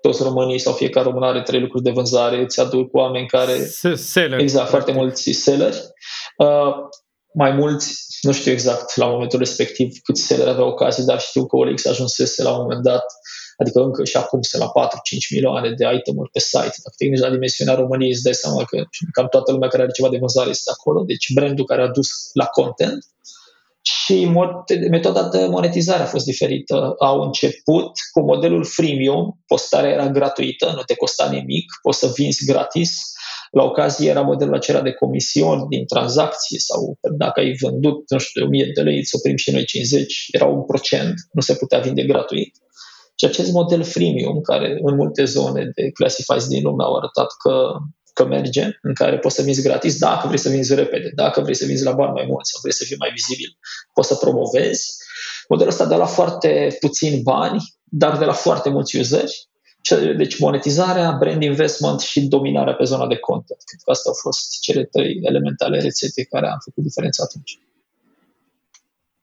[0.00, 3.70] toți românii sau fiecare român are trei lucruri de vânzare, îți aduc oameni care...
[3.94, 4.40] Seller.
[4.40, 5.76] Exact, foarte mulți selleri.
[6.36, 6.74] Uh,
[7.34, 11.56] mai mulți, nu știu exact la momentul respectiv câți selleri aveau ocazii, dar știu că
[11.56, 13.04] Olex ajunsese la un moment dat
[13.56, 14.90] adică încă și acum sunt la 4-5
[15.34, 16.76] milioane de itemuri pe site.
[16.84, 18.76] Dacă te gândești la dimensiunea României, îți dai seama că
[19.12, 22.08] cam toată lumea care are ceva de vânzare este acolo, deci brandul care a dus
[22.32, 23.04] la content
[23.80, 24.30] și
[24.90, 26.94] metoda de monetizare a fost diferită.
[26.98, 32.44] Au început cu modelul freemium, postarea era gratuită, nu te costa nimic, poți să vinzi
[32.44, 32.90] gratis.
[33.50, 38.44] La ocazie era modelul acela de comisiuni din tranzacție sau dacă ai vândut, nu știu,
[38.44, 42.02] 1000 de lei, să oprim și noi 50, era un procent, nu se putea vinde
[42.02, 42.56] gratuit.
[43.18, 47.72] Și acest model freemium, care în multe zone de classifieds din lume au arătat că,
[48.12, 51.54] că merge, în care poți să vinzi gratis dacă vrei să vinzi repede, dacă vrei
[51.54, 53.58] să vinzi la bani mai mulți sau vrei să fii mai vizibil,
[53.92, 54.96] poți să promovezi.
[55.48, 59.48] Modelul ăsta de la foarte puțini bani, dar de la foarte mulți useri.
[60.16, 63.60] Deci monetizarea, brand investment și dominarea pe zona de content.
[63.64, 67.58] Cred că astea au fost cele trei elemente ale rețetei care au făcut diferența atunci.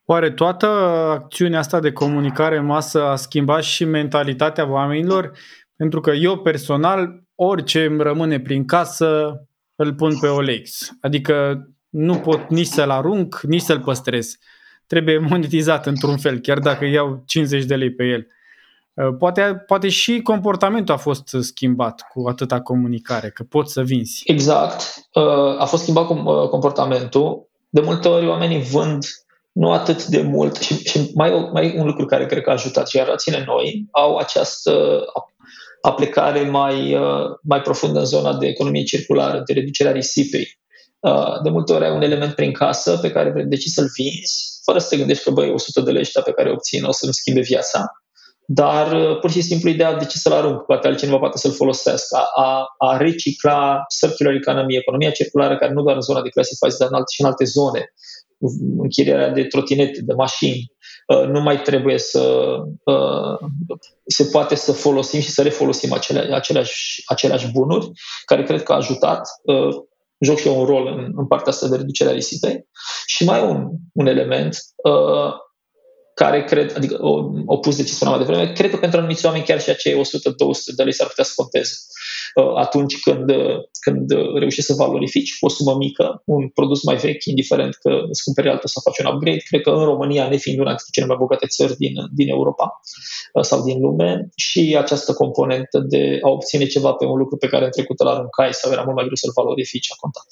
[0.06, 0.68] Oare toată
[1.10, 5.32] acțiunea asta de comunicare în masă a schimbat și mentalitatea oamenilor?
[5.76, 9.42] Pentru că eu personal, orice îmi rămâne prin casă,
[9.76, 10.92] îl pun pe OLX.
[11.02, 14.38] Adică nu pot nici să-l arunc, nici să-l păstrez.
[14.88, 18.28] Trebuie monetizat într-un fel, chiar dacă iau 50 de lei pe el.
[18.94, 24.22] Uh, poate, poate și comportamentul a fost schimbat cu atâta comunicare, că poți să vinzi.
[24.26, 25.08] Exact.
[25.14, 27.48] Uh, a fost schimbat uh, comportamentul.
[27.70, 29.06] De multe ori oamenii vând
[29.54, 30.56] nu atât de mult.
[30.56, 35.04] Și, și mai, mai un lucru care cred că a ajutat generațiile noi au această
[35.82, 40.60] aplicare mai, uh, mai profundă în zona de economie circulară, de reducerea risipei.
[41.00, 44.80] Uh, de multe ori ai un element prin casă pe care decizi să-l vinzi, fără
[44.80, 47.92] să te gândești că, băi, 100 de lei pe care obțin o să-mi schimbe viața,
[48.46, 52.18] dar uh, pur și simplu ideea de ce să-l arunc, poate altcineva poate să-l folosească,
[52.36, 56.88] a, a recicla circular economy, economia circulară care nu doar în zona de classifieds, dar
[56.88, 57.94] în alte, și în alte zone,
[58.78, 60.72] închirierea de trotinete, de mașini,
[61.08, 63.50] uh, nu mai trebuie să uh,
[64.06, 67.92] se poate să folosim și să refolosim acele, aceleași, aceleași bunuri,
[68.26, 69.28] care cred că a ajutat.
[69.44, 69.76] Uh,
[70.20, 72.68] joc și eu un rol în, în partea asta de reducerea risipei.
[73.06, 74.58] Și mai un, un element
[76.24, 76.98] care cred, adică
[77.46, 79.98] opus de ce spuneam mai devreme, cred că pentru anumiți oameni chiar și acei 100-200
[80.76, 81.74] de lei s-ar putea să conteze.
[82.36, 87.26] Uh, atunci când, uh, când reușești să valorifici o sumă mică, un produs mai vechi,
[87.26, 90.74] indiferent că îți cumperi altă să faci un upgrade, cred că în România, nefiind una
[90.76, 92.82] dintre cele mai bogate țări din, din Europa
[93.34, 97.48] uh, sau din lume, și această componentă de a obține ceva pe un lucru pe
[97.48, 100.28] care în trecut îl aruncai sau era mult mai greu să-l valorifici a contat.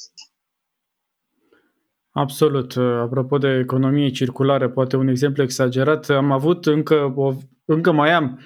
[2.12, 2.76] Absolut.
[2.78, 7.34] Apropo de economie circulară, poate un exemplu exagerat, am avut încă, o,
[7.66, 8.40] încă mai am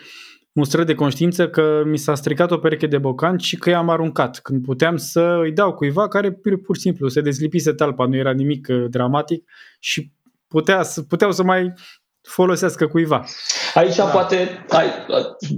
[0.52, 4.40] mustră de conștiință că mi s-a stricat o pereche de bocan și că i-am aruncat.
[4.40, 8.32] Când puteam să îi dau cuiva care pur și simplu se dezlipise talpa, nu era
[8.32, 9.50] nimic uh, dramatic
[9.80, 10.12] și
[10.48, 11.74] putea, puteau să mai
[12.22, 13.26] folosească cuiva.
[13.74, 14.06] Aici da.
[14.06, 14.88] poate, ai,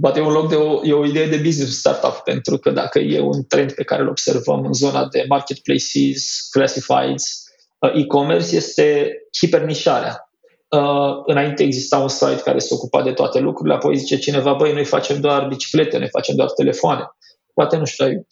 [0.00, 2.98] poate e un loc de o, e o idee de business startup, pentru că dacă
[2.98, 7.47] e un trend pe care îl observăm în zona de marketplaces, classifieds, uh,
[7.78, 10.30] e-commerce, este hipernișarea.
[10.68, 14.72] Uh, înainte exista un site care se ocupa de toate lucrurile, apoi zice cineva, băi,
[14.72, 17.10] noi facem doar biciclete, noi facem doar telefoane.
[17.54, 18.26] Poate, nu știu, ai,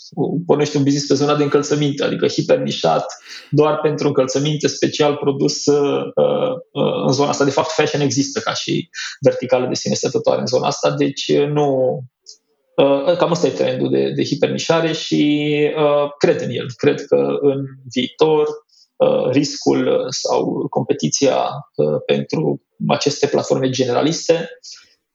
[0.46, 3.06] pornești un business pe zona de încălțăminte, adică hipernișat,
[3.50, 7.44] doar pentru încălțăminte, special produs uh, uh, în zona asta.
[7.44, 8.88] De fapt, fashion există ca și
[9.20, 12.00] verticală de sine stătătoare în zona asta, deci uh, nu,
[12.76, 16.66] Uh, cam asta e trendul de, de hipernișare și uh, cred în el.
[16.76, 18.65] Cred că în viitor Uh,
[19.30, 21.36] riscul sau competiția
[21.74, 24.48] uh, pentru aceste platforme generaliste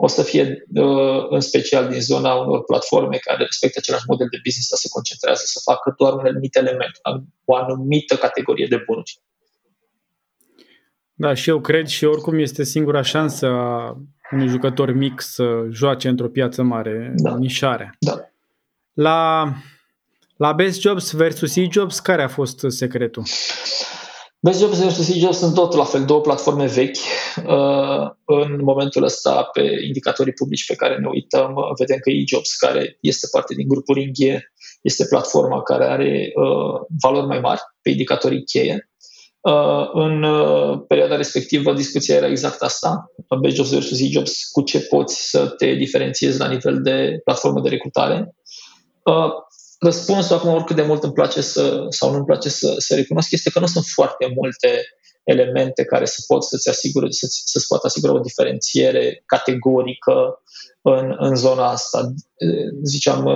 [0.04, 4.40] o să fie uh, în special din zona unor platforme care respectă același model de
[4.44, 6.92] business, dar se concentrează să facă doar un anumit element,
[7.46, 9.22] o anumită categorie de bunuri.
[11.14, 13.98] Da, și eu cred și oricum este singura șansă a
[14.32, 17.38] unui jucător mic să joace într-o piață mare, da.
[17.38, 17.96] nișare.
[18.00, 18.20] Da.
[18.94, 19.54] La
[20.42, 23.24] la Best Jobs versus E-Jobs, care a fost secretul?
[24.40, 26.98] Best Jobs versus E-Jobs sunt tot la fel, două platforme vechi.
[27.48, 32.98] Uh, în momentul ăsta, pe indicatorii publici pe care ne uităm, vedem că E-Jobs, care
[33.02, 38.44] este parte din grupul Ringhie, este platforma care are uh, valori mai mari pe indicatorii
[38.44, 38.90] cheie.
[39.40, 40.26] Uh, în
[40.88, 43.12] perioada respectivă, discuția era exact asta,
[43.42, 47.70] Best Jobs versus E-Jobs, cu ce poți să te diferențiezi la nivel de platformă de
[47.70, 48.36] recrutare.
[49.84, 53.32] Răspunsul acum, oricât de mult îmi place să, sau nu îmi place să, să recunosc,
[53.32, 54.84] este că nu sunt foarte multe
[55.24, 60.42] elemente care să pot să-ți asigure, să, să-ți poată asigura o diferențiere categorică
[60.82, 62.14] în, în zona asta.
[62.84, 63.30] Ziceam,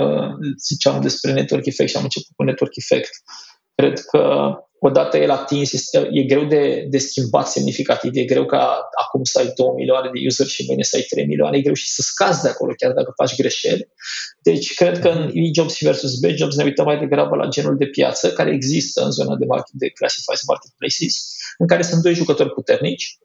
[0.68, 3.10] ziceam despre network effect și am început cu network effect.
[3.76, 8.90] Cred că odată el atins, este, e greu de, de schimbat semnificativ, e greu ca
[9.06, 11.74] acum să ai 2 milioane de user și mâine să ai 3 milioane, e greu
[11.74, 13.88] și să scazi de acolo chiar dacă faci greșeli.
[14.42, 18.32] Deci cred că în e-jobs versus B-jobs ne uităm mai degrabă la genul de piață
[18.32, 21.16] care există în zona de, market, de classified marketplaces,
[21.58, 23.18] în care sunt doi jucători puternici,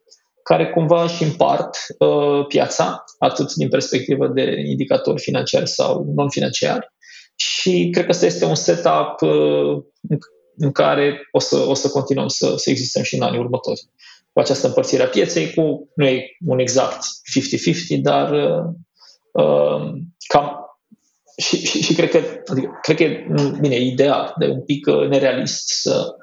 [0.42, 6.86] care cumva își împart uh, piața, atât din perspectivă de indicatori financiari sau non-financiari.
[7.34, 9.82] Și cred că ăsta este un setup uh,
[10.60, 13.80] în care o să, o să continuăm să, să existăm și în anii următori.
[14.32, 17.04] Cu această împărțire a pieței, cu, nu e un exact
[17.96, 18.64] 50-50, dar uh,
[19.32, 19.92] uh,
[20.26, 20.60] cam
[21.40, 23.26] și, și, și cred că, adică, cred că e,
[23.60, 26.14] bine, ideal, de un pic uh, nerealist să,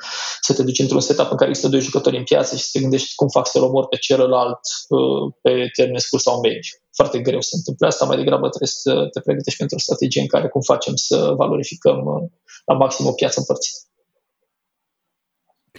[0.42, 2.80] să te duci într-un setup în care există doi jucători în piață și să te
[2.80, 6.60] gândești cum fac să-l omor pe celălalt uh, pe termen scurt sau mediu.
[6.96, 10.28] Foarte greu se întâmplă asta, mai degrabă trebuie să te pregătești pentru o strategie în
[10.28, 12.30] care cum facem să valorificăm uh,
[12.66, 13.78] la maxim o piață împărțită.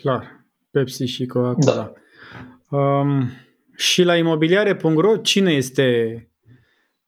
[0.00, 0.46] Clar.
[0.70, 1.92] Pepsi și Coca-Cola.
[2.70, 2.76] Da.
[2.76, 3.30] Um,
[3.76, 5.86] și la imobiliare.ro, cine este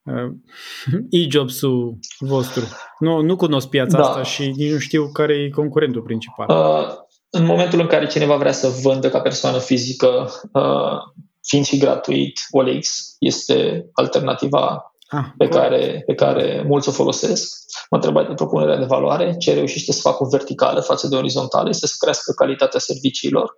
[0.03, 0.33] uh,
[1.11, 2.63] e-jobs-ul vostru?
[2.99, 4.05] Nu, nu cunosc piața da.
[4.05, 6.49] asta și nici nu știu care e concurentul principal.
[6.49, 6.95] Uh,
[7.31, 10.99] în momentul în care cineva vrea să vândă ca persoană fizică, uh,
[11.43, 17.57] fiind și gratuit, OLX este alternativa ah, pe, care, pe care mulți o folosesc.
[17.91, 21.69] Mă întrebați de propunerea de valoare, ce reușește să facă o verticală față de orizontală,
[21.69, 23.51] este să crească calitatea serviciilor,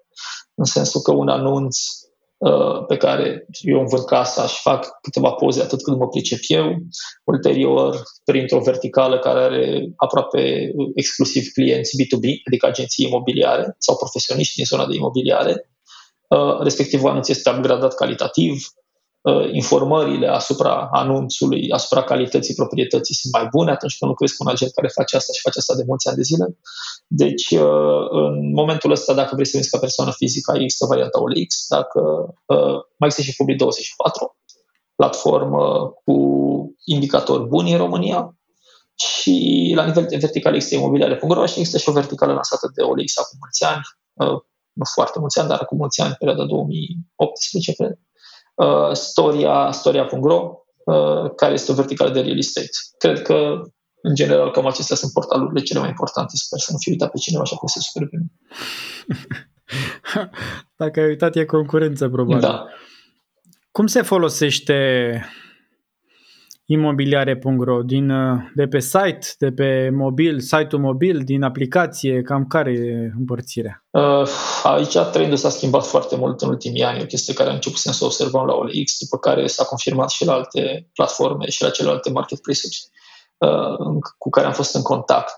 [0.54, 1.78] în sensul că un anunț
[2.36, 6.38] uh, pe care eu îmi vând casa și fac câteva poze atât cât mă pricep
[6.46, 6.76] eu,
[7.24, 14.64] ulterior printr-o verticală care are aproape exclusiv clienți B2B, adică agenții imobiliare sau profesioniști din
[14.64, 15.70] zona de imobiliare,
[16.28, 18.81] uh, respectiv anunț este upgradat calitativ, Uh,
[19.52, 24.72] informările asupra anunțului, asupra calității proprietății sunt mai bune atunci când lucrezi cu un agent
[24.72, 26.56] care face asta și face asta de mulți ani de zile.
[27.06, 31.66] Deci, uh, în momentul ăsta, dacă vrei să vezi ca persoană fizică, există varianta OLX,
[31.68, 32.00] dacă
[32.46, 34.36] uh, mai există și Public 24,
[34.94, 36.16] platformă cu
[36.84, 38.36] indicatori buni în România,
[38.94, 43.18] și la nivel de vertical există imobiliare.ro și există și o verticală lansată de OLX
[43.18, 43.80] acum mulți ani,
[44.72, 47.96] nu foarte mulți ani, dar acum mulți ani, perioada 2018, cred, uh,
[48.92, 50.52] storia, storia.ro,
[50.84, 52.68] uh, care este o verticală de real estate.
[52.98, 53.60] Cred că,
[54.02, 56.32] în general, cam acestea sunt portalurile cele mai importante.
[56.36, 58.24] Sper să nu fi uitat pe cineva așa cum se super bine.
[60.76, 62.40] Dacă ai uitat, e concurență, probabil.
[62.40, 62.66] Da.
[63.70, 64.78] Cum se folosește
[66.72, 72.70] imobiliare.ro din, uh, de pe site, de pe mobil, site-ul mobil, din aplicație, cam care
[72.70, 73.84] e împărțirea?
[73.90, 74.28] Uh,
[74.62, 78.04] aici trendul s-a schimbat foarte mult în ultimii ani, o chestie care a început să
[78.04, 82.78] observăm la OLX, după care s-a confirmat și la alte platforme și la celelalte marketplace-uri
[83.38, 85.34] uh, cu care am fost în contact.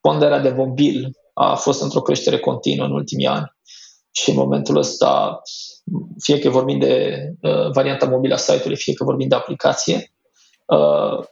[0.00, 3.56] Ponderea de mobil a fost într-o creștere continuă în ultimii ani
[4.10, 5.40] și în momentul ăsta,
[6.18, 7.22] fie că vorbim de
[7.72, 10.12] varianta mobilă a site-ului, fie că vorbim de aplicație,
[10.76, 11.24] Uh,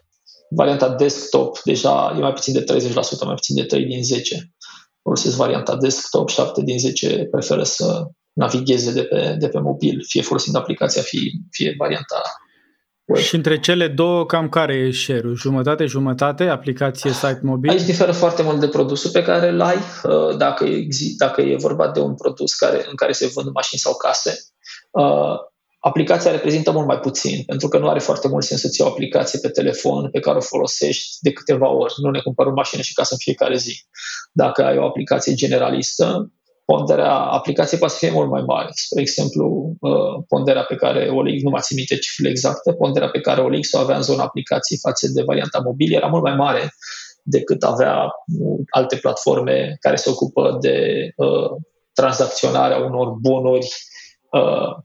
[0.51, 4.57] varianta desktop deja e mai puțin de 30%, mai puțin de 3 din 10
[5.07, 10.23] folosesc varianta desktop, 7 din 10 preferă să navigheze de pe, de pe mobil, fie
[10.23, 12.23] folosind aplicația, fie, fie varianta
[13.05, 13.23] web.
[13.23, 15.35] Și între cele două, cam care e share-ul?
[15.35, 17.71] Jumătate, jumătate, aplicație, site mobil?
[17.71, 19.77] Aici diferă foarte mult de produsul pe care îl ai.
[19.77, 23.81] Uh, dacă, exist, dacă e vorba de un produs care, în care se vând mașini
[23.81, 24.39] sau case,
[24.91, 25.37] uh,
[25.89, 28.93] aplicația reprezintă mult mai puțin, pentru că nu are foarte mult sens să-ți iei o
[28.93, 31.95] aplicație pe telefon pe care o folosești de câteva ori.
[32.03, 33.85] Nu ne cumpăr o mașină și casă în fiecare zi.
[34.33, 36.33] Dacă ai o aplicație generalistă,
[36.65, 38.69] ponderea aplicației poate să fie mult mai mare.
[38.73, 43.21] Spre exemplu, uh, ponderea pe care OLX, nu mai țin minte cifrele exacte, ponderea pe
[43.21, 46.75] care OLX o avea în zona aplicației față de varianta mobil era mult mai mare
[47.23, 51.51] decât avea uh, alte platforme care se ocupă de uh,
[51.93, 53.69] tranzacționarea unor bunuri
[54.31, 54.85] uh,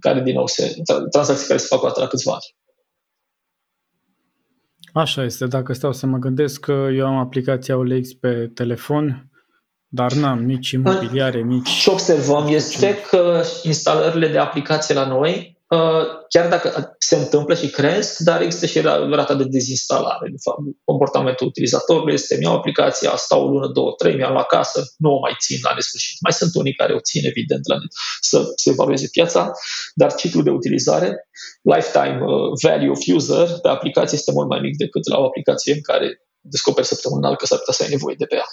[0.00, 0.74] care din nou se,
[1.10, 2.56] tranzacții care se fac o dată la câțiva ani.
[4.92, 9.30] Așa este, dacă stau să mă gândesc că eu am aplicația OLX pe telefon,
[9.86, 11.70] dar n-am nici imobiliare, nici...
[11.70, 15.57] Ce observăm este că instalările de aplicație la noi Uh,
[16.28, 20.28] chiar dacă se întâmplă și cresc, dar există și rata de dezinstalare.
[20.30, 24.82] De fapt, comportamentul utilizatorului este mi-au aplicația, stau o lună, două, trei, mi-am la casă,
[24.96, 26.20] nu o mai țin la nesfârșit.
[26.20, 27.76] Mai sunt unii care o țin, evident, la
[28.20, 29.50] să se evalueze piața,
[29.94, 31.28] dar ciclul de utilizare,
[31.62, 35.72] lifetime uh, value of user pe aplicație este mult mai mic decât la o aplicație
[35.72, 38.48] în care descoperi săptămânal că s-ar putea să ai nevoie de pe ea.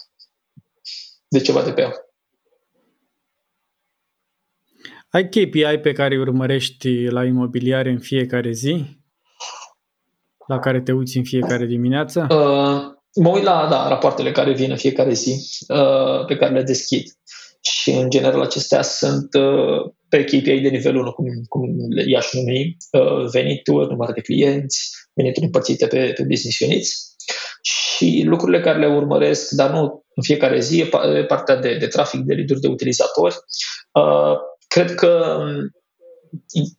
[1.28, 1.93] De ceva de pe ea.
[5.16, 8.86] Ai KPI pe care îi urmărești la imobiliare în fiecare zi?
[10.47, 12.20] La care te uiți în fiecare dimineață?
[12.30, 12.82] Uh,
[13.24, 17.03] mă uit la da, rapoartele care vin în fiecare zi, uh, pe care le deschid.
[17.61, 22.34] Și, în general, acestea sunt uh, pe KPI de nivel 1, cum, cum le i-aș
[22.34, 27.16] numi, uh, venituri, număr de clienți, venituri împărțite pe, pe business units.
[27.61, 30.80] Și lucrurile care le urmăresc, dar nu în fiecare zi,
[31.16, 33.36] e partea de, de trafic, de lead de utilizatori.
[33.91, 34.38] Uh,
[34.68, 35.76] Cred că um,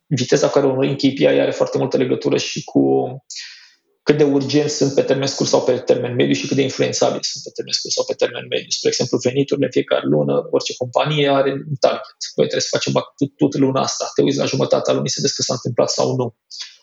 [0.05, 2.81] viteza care urmărim KPI are foarte multă legătură și cu
[4.03, 7.23] cât de urgent sunt pe termen scurt sau pe termen mediu și cât de influențabili
[7.23, 8.69] sunt pe termen scurt sau pe termen mediu.
[8.69, 12.19] Spre exemplu, veniturile în fiecare lună, orice companie are un target.
[12.35, 12.93] Voi trebuie să facem
[13.37, 14.11] tot luna asta.
[14.15, 16.25] Te uiți la jumătatea lunii să vezi că s-a întâmplat sau nu.
[16.25, 16.76] Uh,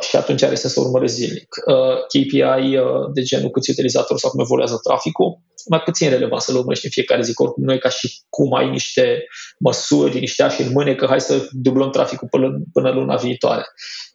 [0.00, 1.48] și atunci are sens să urmăresc zilnic.
[1.66, 6.56] Uh, KPI uh, de genul câți utilizatori sau cum evoluează traficul, mai puțin relevant să-l
[6.56, 9.24] urmărești în fiecare zi, că oricum noi ca și cum ai niște
[9.58, 13.64] măsuri, niște ași în mâne, că hai să dublăm traficul până, până luna viitoare.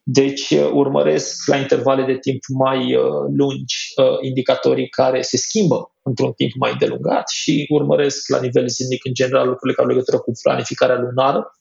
[0.04, 3.04] Deci uh, urmăresc la intervale de timp mai uh,
[3.38, 9.06] lungi uh, indicatorii care se schimbă într-un timp mai delungat și urmăresc la nivel zilnic
[9.06, 11.52] în general lucrurile care au legătură cu planificarea lunară,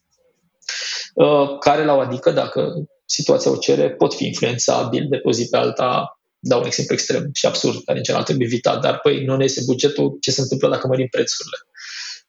[1.15, 2.73] uh, care la o adică, dacă
[3.13, 6.95] situația o cere, pot fi influențabil de pe o zi pe alta dau un exemplu
[6.95, 10.31] extrem și absurd, care în general trebuie evitat, dar păi nu ne este bugetul, ce
[10.31, 11.57] se întâmplă dacă mărim prețurile?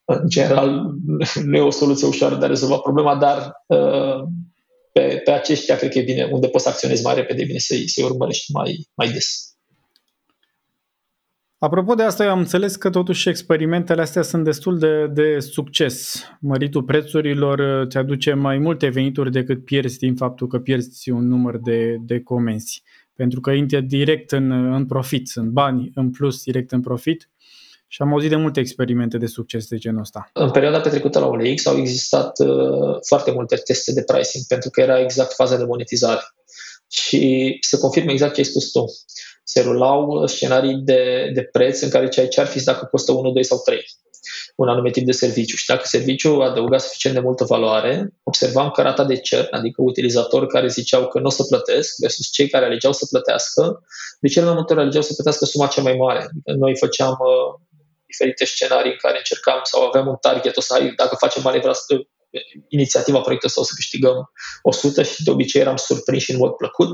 [0.05, 0.69] În general,
[1.43, 4.23] nu e o soluție ușoară de a rezolva problema, dar uh,
[4.91, 7.59] pe, pe aceștia cred că e bine, unde poți să acționezi mai repede, e bine
[7.59, 9.52] să-i, să urmărești mai, mai des.
[11.63, 16.23] Apropo de asta, eu am înțeles că totuși experimentele astea sunt destul de, de succes.
[16.39, 21.27] Măritul prețurilor uh, ți aduce mai multe venituri decât pierzi din faptul că pierzi un
[21.27, 22.83] număr de, de comenzi
[23.15, 27.29] pentru că intră direct în, în profit, sunt bani în plus direct în profit
[27.87, 30.29] și am auzit de multe experimente de succes de genul ăsta.
[30.33, 34.81] În perioada petrecută la OLX au existat uh, foarte multe teste de pricing pentru că
[34.81, 36.21] era exact faza de monetizare.
[36.89, 38.85] Și se confirmă exact ce ai spus tu.
[39.43, 43.43] Se rulau scenarii de, de preț în care ce ar fi dacă costă 1, 2
[43.43, 43.85] sau 3
[44.55, 45.55] un anumit tip de serviciu.
[45.55, 50.47] Și dacă serviciul adăuga suficient de multă valoare, observam că rata de churn, adică utilizatori
[50.47, 53.83] care ziceau că nu o să plătesc, versus cei care alegeau să plătească,
[54.19, 56.19] de cel mai multe ori alegeau să plătească suma cea mai mare.
[56.19, 57.61] Adică noi făceam uh,
[58.05, 61.69] diferite scenarii în care încercam sau aveam un target, o să ai, dacă facem manevra
[61.69, 61.95] asta,
[62.67, 64.31] inițiativa proiectului sau să câștigăm
[64.61, 66.91] 100 și de obicei eram surprins în mod plăcut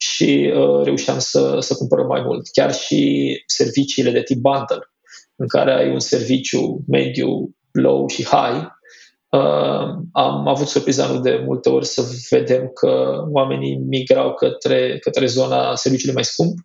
[0.00, 2.48] și uh, reușeam să, să cumpărăm mai mult.
[2.52, 4.90] Chiar și serviciile de tip bundle,
[5.36, 8.66] în care ai un serviciu mediu, low și high,
[9.30, 15.26] uh, am avut surpriza nu de multe ori să vedem că oamenii migrau către, către
[15.26, 16.58] zona serviciului mai scump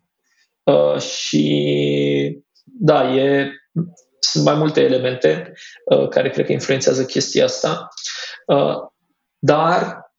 [0.62, 3.50] uh, și da, e,
[4.18, 5.52] sunt mai multe elemente
[5.84, 7.88] uh, care cred că influențează chestia asta,
[8.46, 8.76] uh,
[9.38, 10.10] dar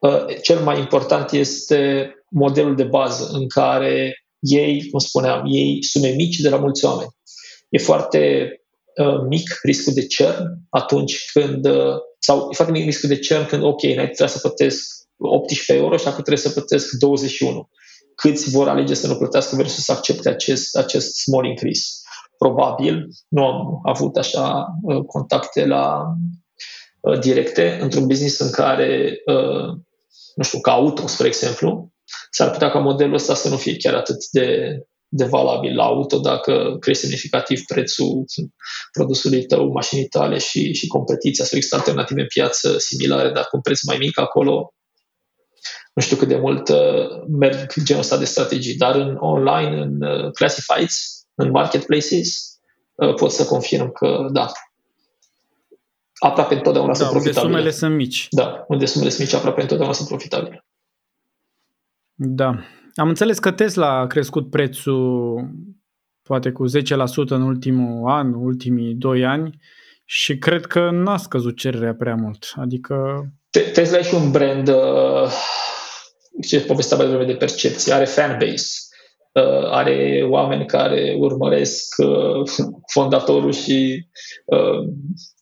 [0.00, 6.08] uh, cel mai important este modelul de bază în care ei, cum spuneam, ei sume
[6.08, 7.16] mici de la mulți oameni.
[7.68, 8.48] E foarte
[8.96, 13.46] uh, mic riscul de churn atunci când, uh, sau e foarte mic riscul de churn
[13.46, 14.84] când, ok, înainte trebuie să plătesc
[15.16, 17.68] 18 euro și acum trebuie să plătesc 21.
[18.14, 21.82] Câți vor alege să nu plătească versus să accepte acest, acest small increase?
[22.38, 26.04] Probabil, nu am avut așa uh, contacte la
[27.00, 29.68] uh, directe într-un business în care, uh,
[30.34, 31.93] nu știu, ca auto, spre exemplu,
[32.30, 34.78] s-ar putea ca modelul ăsta să nu fie chiar atât de,
[35.08, 38.24] de valabil la auto dacă crește semnificativ prețul
[38.92, 43.56] produsului tău, mașinii tale și, și competiția sau există alternative în piață similare, dar cu
[43.56, 44.74] un preț mai mic acolo,
[45.94, 50.02] nu știu cât de mult uh, merg genul ăsta de strategii, dar în online, în
[50.02, 52.58] uh, classifieds, în marketplaces,
[52.94, 54.52] uh, pot să confirm că da,
[56.18, 57.44] aproape întotdeauna da, sunt profitabile.
[57.44, 58.26] unde sumele sunt mici.
[58.30, 60.64] Da, unde sumele sunt mici, aproape întotdeauna sunt profitabile.
[62.14, 62.58] Da.
[62.94, 65.40] Am înțeles că Tesla a crescut prețul
[66.22, 66.70] poate cu 10%
[67.28, 69.58] în ultimul an, ultimii 2 ani
[70.04, 72.52] și cred că n-a scăzut cererea prea mult.
[72.54, 72.94] Adică...
[73.72, 75.32] Tesla e și un brand uh,
[76.48, 78.72] ce povestea mai devreme de percepție, are fanbase,
[79.32, 82.48] uh, are oameni care urmăresc uh,
[82.92, 84.08] fondatorul și
[84.44, 84.88] uh,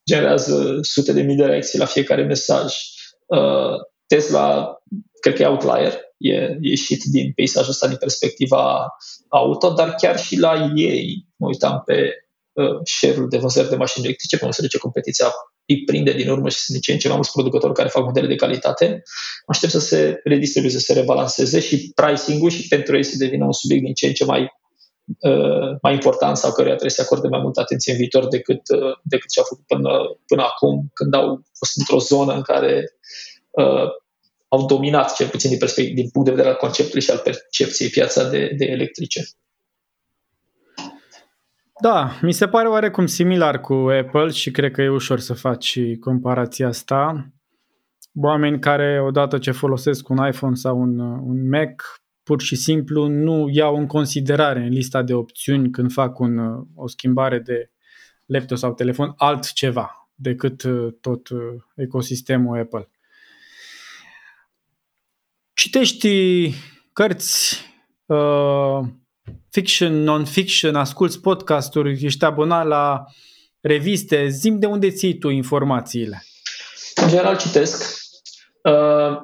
[0.07, 2.75] generează sute de mii de reacții la fiecare mesaj.
[3.27, 3.75] Uh,
[4.07, 4.77] Tesla,
[5.21, 8.87] cred că e outlier, e ieșit din peisajul ăsta din perspectiva
[9.29, 12.15] auto, dar chiar și la ei, mă uitam pe
[12.53, 15.27] uh, share-ul de vânzări de mașini electrice, pe măsură ce competiția
[15.67, 18.05] îi prinde din urmă și sunt din ce în ce mai mulți producători care fac
[18.05, 19.03] modele de calitate,
[19.47, 23.53] aștept să se redistribueze, să se rebalanceze și pricing-ul și pentru ei să devină un
[23.53, 24.53] subiect din ce în ce mai
[25.21, 28.93] uh, mai important sau căruia trebuie să acorde mai multă atenție în viitor decât, uh,
[29.03, 29.91] decât ce au făcut până,
[30.27, 32.85] până acum, când au fost într-o zonă în care
[33.51, 33.89] uh,
[34.53, 37.89] au dominat, cel puțin din, perspectiv, din punct de vedere al conceptului și al percepției,
[37.89, 39.25] piața de, de electrice.
[41.81, 45.79] Da, mi se pare oarecum similar cu Apple și cred că e ușor să faci
[46.01, 47.33] comparația asta.
[48.15, 53.49] Oameni care odată ce folosesc un iPhone sau un, un Mac, pur și simplu nu
[53.53, 56.39] iau în considerare în lista de opțiuni când fac un,
[56.75, 57.71] o schimbare de
[58.27, 60.63] laptop sau telefon altceva decât
[61.01, 61.29] tot
[61.77, 62.89] ecosistemul Apple.
[65.55, 66.55] Citești
[66.93, 67.57] cărți
[68.07, 68.81] uh,
[69.51, 73.05] fiction, non-fiction, asculți podcasturi, ești abonat la
[73.61, 76.25] reviste, zim de unde ții tu informațiile?
[76.95, 78.01] În general citesc.
[78.63, 79.17] Uh,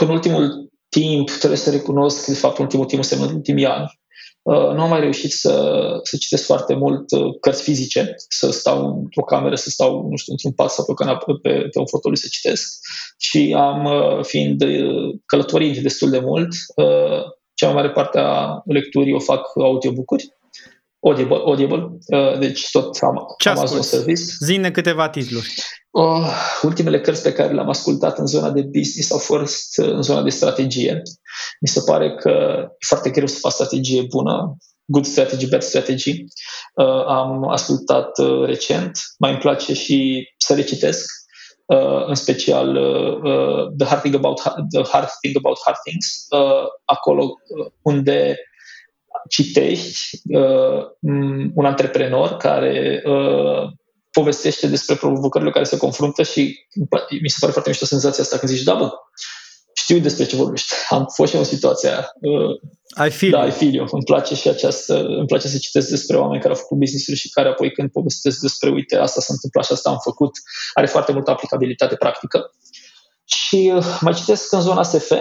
[0.00, 4.01] în ultimul timp, trebuie să recunosc, de fapt, în ultimul timp, în ultimii ani, Uh,
[4.44, 9.22] nu am mai reușit să, să citesc foarte mult uh, cărți fizice, să stau într-o
[9.22, 12.26] cameră, să stau, nu știu, într-un pat sau pe, canap- pe, pe un fotoliu să
[12.30, 12.78] citesc.
[13.18, 14.62] Și am, uh, fiind
[15.26, 16.48] călătorind destul de mult,
[17.54, 20.36] cea mai mare parte a lecturii o fac audiobook-uri
[21.04, 23.86] Audible, Audible uh, deci tot am, Ce Amazon asculti?
[23.86, 24.22] Service.
[24.38, 25.54] Zine câteva titluri.
[25.90, 26.26] Uh,
[26.62, 30.22] ultimele cărți pe care le-am ascultat în zona de business au fost uh, în zona
[30.22, 31.02] de strategie.
[31.60, 32.30] Mi se pare că
[32.78, 36.24] e foarte greu să faci strategie bună, good strategy, bad strategy.
[36.74, 41.10] Uh, am ascultat uh, recent, mai îmi place și să le citesc,
[41.66, 44.40] uh, în special uh, uh, The Hard Thing About
[44.70, 48.36] The Hard Thing About Hard Things, uh, acolo uh, unde
[49.28, 50.84] citești uh,
[51.54, 53.72] un antreprenor care uh,
[54.10, 56.66] povestește despre provocările care se confruntă și
[57.22, 58.90] mi se pare foarte mișto senzația asta când zici, da, bă,
[59.74, 60.74] știu despre ce vorbești.
[60.88, 62.12] Am fost și în situația.
[62.20, 63.86] Uh, I feel da, I feel you.
[63.90, 67.30] Îmi place și această, îmi place să citesc despre oameni care au făcut business și
[67.30, 70.30] care apoi când povestesc despre, uite, asta s-a întâmplat și asta am făcut,
[70.74, 72.54] are foarte multă aplicabilitate practică.
[73.24, 75.12] Și uh, mai citesc în zona SF,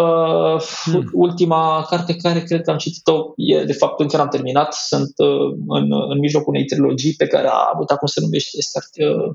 [0.00, 1.08] Uh, hmm.
[1.12, 4.74] Ultima carte care cred că am citit-o e, de fapt, încă n-am terminat.
[4.74, 8.78] Sunt uh, în, în mijlocul unei trilogii pe care a avut acum se numește, este
[9.04, 9.34] uh,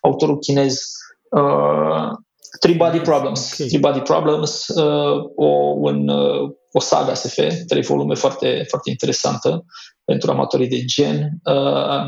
[0.00, 0.82] autorul chinez
[1.30, 2.10] uh,
[2.60, 3.52] Three Body Problems.
[3.52, 3.66] Okay.
[3.66, 5.46] Three Body Problems, uh, o,
[5.76, 9.64] un, uh, o saga SF, trei volume foarte, foarte interesantă
[10.04, 12.04] pentru amatorii de gen, uh,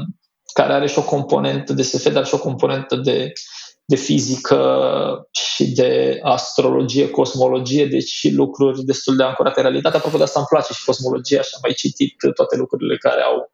[0.53, 3.33] care are și o componentă de SF, dar și o componentă de
[3.91, 4.61] de fizică
[5.31, 9.97] și de astrologie, cosmologie, deci lucruri destul de ancorate în realitate.
[9.97, 13.51] Apropo de asta îmi place și cosmologia și am mai citit toate lucrurile care au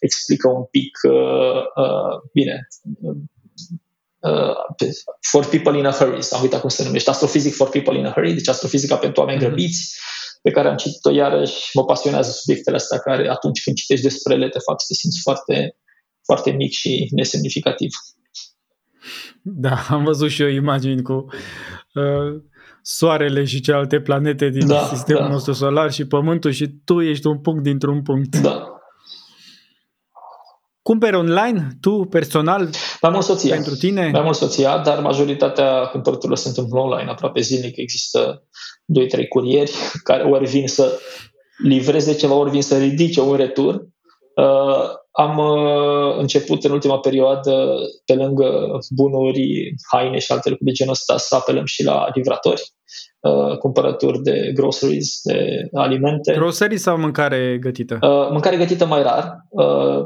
[0.00, 2.56] explică un pic uh, uh, bine
[4.30, 4.56] uh,
[5.30, 8.12] for people in a hurry, am uitat cum se numește, Astrophysic for people in a
[8.12, 9.46] hurry, deci astrofizica pentru oameni mm-hmm.
[9.46, 9.98] grăbiți,
[10.42, 14.48] pe care am citit-o iarăși, mă pasionează subiectele astea care atunci când citești despre ele
[14.48, 15.76] te fac să te simți foarte,
[16.24, 17.90] foarte mic și nesemnificativ.
[19.42, 21.12] Da, am văzut și eu imagini cu
[21.94, 22.42] uh,
[22.82, 25.28] Soarele și celelalte planete din da, sistemul da.
[25.28, 28.36] nostru solar și Pământul și tu ești un punct dintr-un punct.
[28.36, 28.66] Da.
[30.82, 32.68] Cumperi online, tu personal,
[33.00, 33.54] mai mult soția.
[33.54, 34.08] pentru tine?
[34.12, 37.76] Mai mult soția, dar majoritatea cumpărăturilor se întâmplă online, aproape zilnic.
[37.76, 38.42] Există
[39.22, 41.00] 2-3 curieri care ori vin să
[41.62, 43.74] livreze ceva, ori vin să ridice un retur.
[44.36, 47.74] Uh, am uh, început în ultima perioadă,
[48.04, 52.62] pe lângă bunuri, haine și alte lucruri de genul ăsta, să apelăm și la livratori,
[53.20, 56.32] uh, cumpărături de groceries, de alimente.
[56.32, 57.98] Groceries sau mâncare gătită?
[58.02, 59.36] Uh, mâncare gătită mai rar.
[59.48, 60.04] Uh,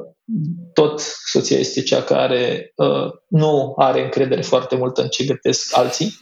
[0.73, 6.15] tot soția este cea care uh, nu are încredere foarte mult în ce gătesc alții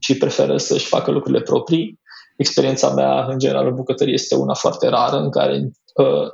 [0.00, 2.00] și preferă să-și facă lucrurile proprii.
[2.36, 5.70] Experiența mea, în general, în bucătărie este una foarte rară, în care uh,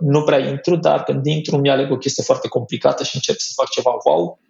[0.00, 3.52] nu prea intru, dar când intru mi aleg o chestie foarte complicată și încep să
[3.54, 4.40] fac ceva wow,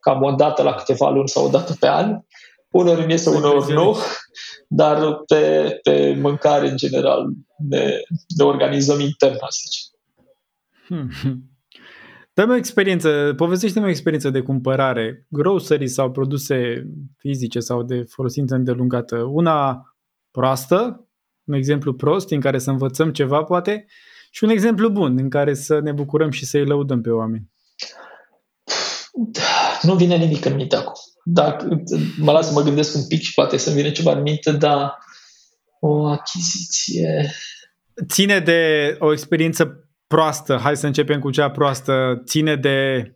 [0.00, 2.18] cam o dată la câteva luni sau o dată pe an.
[2.70, 3.96] Uneori mi este, uneori nu,
[4.68, 7.26] dar pe, pe mâncare, în general,
[7.68, 8.00] ne,
[8.36, 9.80] ne organizăm intern, să zice.
[10.86, 11.52] Hmm.
[12.34, 16.86] Dă-mi o experiență, povestește-mi o experiență de cumpărare, grocery sau produse
[17.18, 19.16] fizice sau de folosință îndelungată.
[19.16, 19.82] Una
[20.30, 21.08] proastă,
[21.44, 23.86] un exemplu prost în care să învățăm ceva poate
[24.34, 27.50] și un exemplu bun în care să ne bucurăm și să-i lăudăm pe oameni.
[29.82, 30.94] Nu vine nimic în minte acum.
[31.24, 31.82] Dacă
[32.18, 34.98] mă las să mă gândesc un pic și poate să-mi vine ceva în minte, dar
[35.80, 37.30] o achiziție...
[38.08, 43.06] Ține de o experiență proastă, hai să începem cu cea proastă, ține de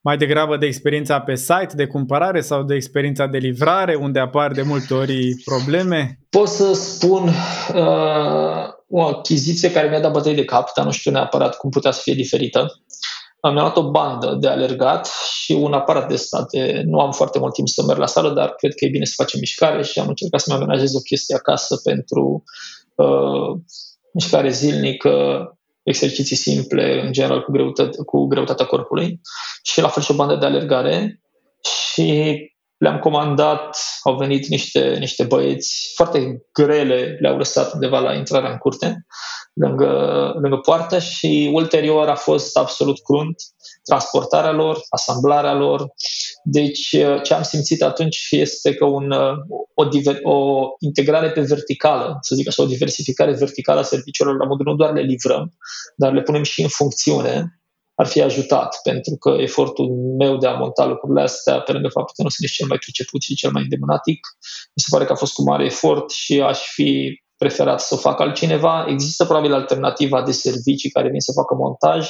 [0.00, 4.52] mai degrabă de experiența pe site de cumpărare sau de experiența de livrare, unde apar
[4.52, 6.18] de multe ori probleme?
[6.30, 11.10] Pot să spun uh, o achiziție care mi-a dat bătăi de cap, dar nu știu
[11.10, 12.82] neapărat cum putea să fie diferită.
[13.40, 15.10] Am luat o bandă de alergat
[15.42, 16.46] și un aparat de stat.
[16.84, 19.12] Nu am foarte mult timp să merg la sală, dar cred că e bine să
[19.16, 22.44] facem mișcare și am încercat să-mi amenajez o chestie acasă pentru
[22.94, 23.60] uh,
[24.12, 25.12] mișcare zilnică,
[25.82, 29.20] exerciții simple, în general cu, greutate, cu greutatea corpului
[29.62, 31.20] și la fel și o bandă de alergare
[31.92, 32.36] și
[32.84, 38.56] le-am comandat, au venit niște, niște băieți foarte grele, le-au lăsat undeva la intrarea în
[38.56, 39.06] curte,
[39.54, 39.90] lângă,
[40.40, 43.34] lângă poartă și ulterior a fost absolut crunt
[43.84, 45.86] transportarea lor, asamblarea lor.
[46.42, 46.88] Deci
[47.22, 49.10] ce am simțit atunci este că un,
[49.74, 54.46] o, diver, o integrare pe verticală, să zic așa, o diversificare verticală a serviciilor la
[54.46, 55.52] modul nu doar le livrăm,
[55.96, 57.60] dar le punem și în funcțiune,
[57.94, 59.88] ar fi ajutat, pentru că efortul
[60.18, 63.22] meu de a monta lucrurile astea, pe lângă faptul că nu sunt cel mai priceput
[63.22, 64.20] și cel mai îndemânatic,
[64.74, 67.96] mi se pare că a fost cu mare efort și aș fi preferat să o
[67.96, 68.86] facă altcineva.
[68.88, 72.08] Există probabil alternativa de servicii care vin să facă montaj,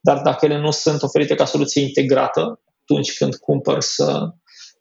[0.00, 4.34] dar dacă ele nu sunt oferite ca soluție integrată, atunci când cumpăr să,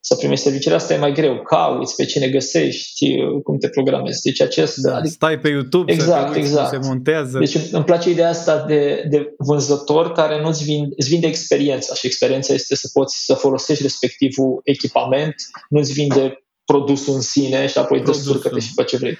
[0.07, 1.41] să primești serviciile astea e mai greu.
[1.41, 4.21] Cauți pe cine găsești, cum te programezi.
[4.21, 4.77] Deci acest...
[4.77, 6.69] Da, adică, stai pe YouTube exact, să te uiți exact.
[6.69, 7.39] se montează.
[7.39, 12.05] Deci îmi place ideea asta de, de vânzător care nu-ți vinde, îți vinde experiența și
[12.05, 15.35] experiența este să poți să folosești respectivul echipament,
[15.69, 19.17] nu-ți vinde produsul în sine și apoi descurcă-te și pe ce vrei.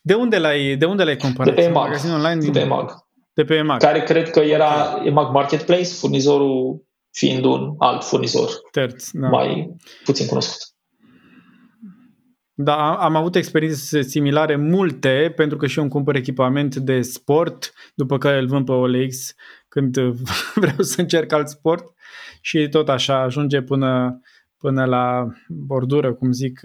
[0.00, 1.54] De unde l-ai, de unde l-ai cumpărat?
[1.54, 2.00] De pe EMAG.
[2.14, 2.44] Online?
[2.44, 3.06] De pe EMAG.
[3.34, 3.80] De pe EMAG.
[3.80, 5.06] Care cred că era okay.
[5.06, 9.28] EMAG Marketplace, furnizorul fiind un alt furnizor Terț, da.
[9.28, 10.60] mai puțin cunoscut.
[12.54, 17.72] Da, am avut experiențe similare multe, pentru că și eu îmi cumpăr echipament de sport,
[17.94, 19.34] după care îl vând pe OLX
[19.68, 19.98] când
[20.62, 21.84] vreau să încerc alt sport
[22.40, 24.20] și tot așa ajunge până,
[24.56, 26.60] până la bordură, cum zic,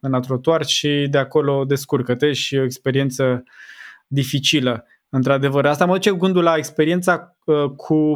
[0.00, 3.42] în la trotuar și de acolo descurcă-te și o experiență
[4.06, 4.84] dificilă.
[5.08, 8.14] Într-adevăr, asta mă duce gândul la experiența uh, cu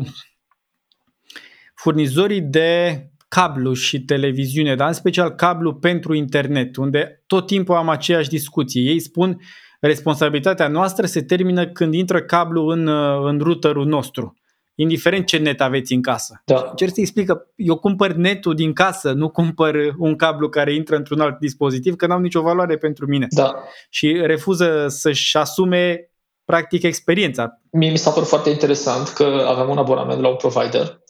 [1.80, 7.88] furnizorii de cablu și televiziune, dar în special cablu pentru internet, unde tot timpul am
[7.88, 8.82] aceeași discuție.
[8.82, 9.40] Ei spun
[9.80, 14.34] responsabilitatea noastră se termină când intră cablu în, uh, în routerul nostru
[14.74, 16.42] indiferent ce net aveți în casă.
[16.44, 16.66] Da.
[16.70, 21.20] Încerc să explică, eu cumpăr netul din casă, nu cumpăr un cablu care intră într-un
[21.20, 23.26] alt dispozitiv, că n-au nicio valoare pentru mine.
[23.30, 23.54] Da.
[23.88, 26.10] Și refuză să-și asume
[26.44, 27.60] practic experiența.
[27.70, 31.09] Mie mi s-a părut foarte interesant că aveam un abonament la un provider uh,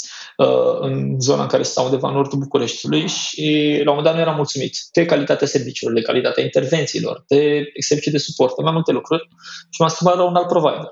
[0.81, 4.21] în zona în care stau undeva în nordul Bucureștiului și la un moment dat nu
[4.21, 8.93] eram mulțumit de calitatea serviciilor, de calitatea intervențiilor, de servicii de suport, de mai multe
[8.93, 9.29] lucruri
[9.71, 10.89] și m-am schimbat la un alt provider.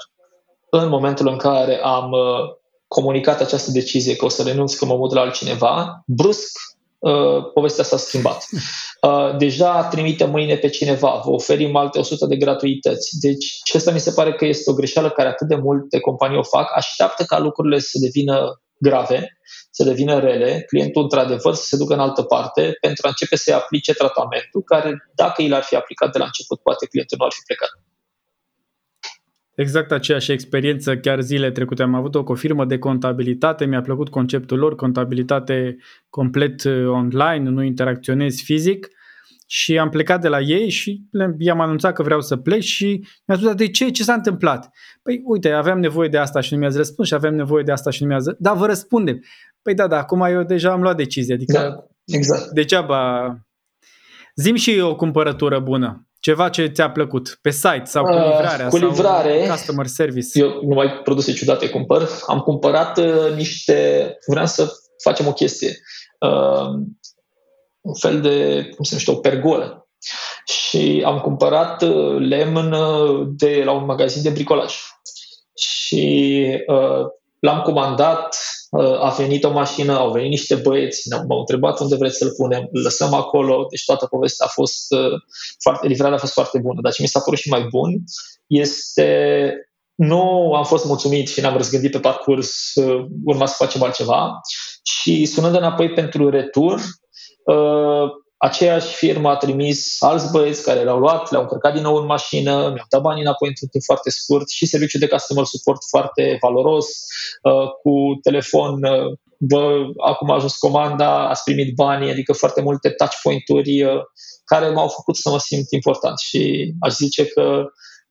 [0.71, 2.57] În momentul în care am uh,
[2.87, 6.59] comunicat această decizie că o să renunț, că mă mut la altcineva, brusc
[6.99, 8.45] Uh, povestea s-a schimbat.
[9.03, 13.19] Uh, deja trimite mâine pe cineva, vă oferim alte 100 de gratuități.
[13.21, 16.39] Deci, și asta mi se pare că este o greșeală care atât de multe companii
[16.39, 16.71] o fac.
[16.75, 19.39] Așteaptă ca lucrurile să devină grave,
[19.71, 23.55] să devină rele, clientul într-adevăr să se ducă în altă parte pentru a începe să-i
[23.55, 27.33] aplice tratamentul care, dacă i l-ar fi aplicat de la început, poate clientul nu ar
[27.33, 27.71] fi plecat.
[29.55, 34.09] Exact aceeași experiență, chiar zile trecute am avut-o cu o firmă de contabilitate, mi-a plăcut
[34.09, 35.77] conceptul lor, contabilitate
[36.11, 38.89] complet uh, online, nu interacționez fizic
[39.51, 41.03] și am plecat de la ei și
[41.39, 43.91] i-am anunțat că vreau să plec și mi-a spus, de ce?
[43.91, 44.71] Ce s-a întâmplat?
[45.03, 47.91] Păi uite, aveam nevoie de asta și nu mi-ați răspuns și avem nevoie de asta
[47.91, 49.21] și nu mi-ați Da, vă răspundem.
[49.63, 52.51] Păi da, da, acum eu deja am luat decizie, adică da, exact.
[52.51, 53.33] degeaba...
[54.35, 56.09] Zim și o cumpărătură bună.
[56.21, 60.39] Ceva ce ți-a plăcut pe site sau cu livrarea uh, cu livrare, sau customer service.
[60.39, 62.09] Eu nu mai produse ciudate cumpăr.
[62.27, 64.17] Am cumpărat uh, niște...
[64.27, 64.73] Vreau să
[65.03, 65.79] facem o chestie.
[66.19, 66.87] Uh,
[67.81, 69.89] un fel de, cum se numește, o pergolă.
[70.45, 74.75] Și am cumpărat uh, lemn uh, de la un magazin de bricolaj.
[75.55, 77.07] Și uh,
[77.39, 78.37] l-am comandat
[78.71, 82.69] Uh, a venit o mașină, au venit niște băieți, m-au întrebat unde vreți să-l punem,
[82.73, 85.21] îl lăsăm acolo, deci toată povestea a fost uh,
[85.63, 86.81] foarte, livrarea a fost foarte bună.
[86.83, 88.03] Dar ce mi s-a părut și mai bun
[88.47, 89.53] este
[89.95, 94.41] nu am fost mulțumit și ne-am răzgândit pe parcurs, uh, urma să facem altceva
[94.83, 96.81] și sunând înapoi pentru retur,
[98.39, 102.53] aceeași firmă a trimis alți băieți care le-au luat, le-au încărcat din nou în mașină,
[102.53, 106.87] mi-au dat banii înapoi într-un timp foarte scurt și serviciu de customer support foarte valoros,
[107.43, 112.91] uh, cu telefon, uh, bă, acum a ajuns comanda, ați primit banii, adică foarte multe
[112.91, 114.01] touch point-uri uh,
[114.45, 117.65] care m-au făcut să mă simt important și aș zice că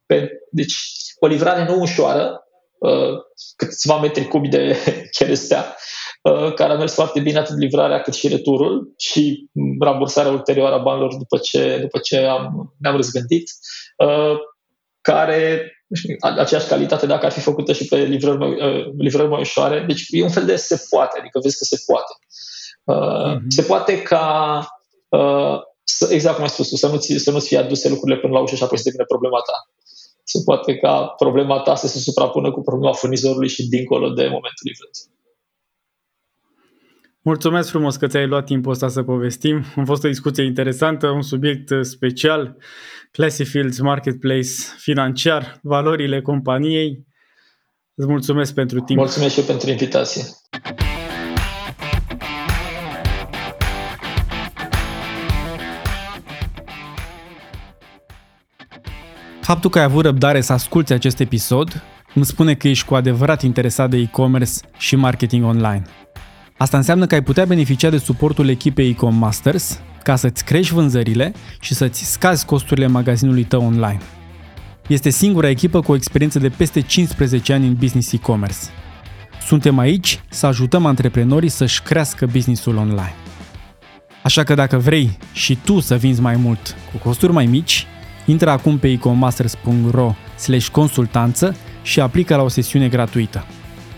[0.05, 0.75] pe, deci,
[1.19, 2.41] o livrare nu ușoară,
[3.55, 4.77] câțiva metri cubi de
[5.17, 6.06] cherestea, Uh,
[6.55, 9.49] care a mers foarte bine atât livrarea cât și returul și
[9.79, 13.49] rambursarea ulterioară a banilor după ce, după ce am, ne-am răzgândit,
[13.97, 14.37] uh,
[15.01, 15.71] care
[16.21, 19.83] aceeași calitate dacă ar fi făcută și pe livrări mai, uh, livrări mai ușoare.
[19.87, 22.13] Deci e un fel de se poate, adică vezi că se poate.
[22.19, 23.47] Mm-hmm.
[23.47, 24.67] Se poate ca
[25.83, 28.39] să, exact cum ai spus tu, să nu-ți, să nu-ți fie aduse lucrurile până la
[28.39, 29.57] ușă și apoi să devină problema ta.
[30.23, 34.63] Se poate ca problema ta să se suprapună cu problema furnizorului și dincolo de momentul
[34.69, 35.16] livrării.
[37.27, 39.63] Mulțumesc frumos că ți-ai luat timpul ăsta să povestim.
[39.75, 42.57] A fost o discuție interesantă, un subiect special,
[43.11, 47.05] Classifields Marketplace financiar, valorile companiei.
[47.95, 48.99] Îți mulțumesc pentru timp.
[48.99, 50.23] Mulțumesc și eu pentru invitație.
[59.41, 61.83] Faptul că ai avut răbdare să asculti acest episod
[62.13, 65.81] îmi spune că ești cu adevărat interesat de e-commerce și marketing online.
[66.57, 71.33] Asta înseamnă că ai putea beneficia de suportul echipei Ecom Masters ca să-ți crești vânzările
[71.59, 74.01] și să-ți scazi costurile magazinului tău online.
[74.87, 78.57] Este singura echipă cu o experiență de peste 15 ani în business e-commerce.
[79.45, 83.15] Suntem aici să ajutăm antreprenorii să-și crească businessul online.
[84.23, 87.85] Așa că dacă vrei și tu să vinzi mai mult cu costuri mai mici,
[88.25, 90.15] intră acum pe ecomasters.ro
[90.71, 93.45] consultanță și aplică la o sesiune gratuită.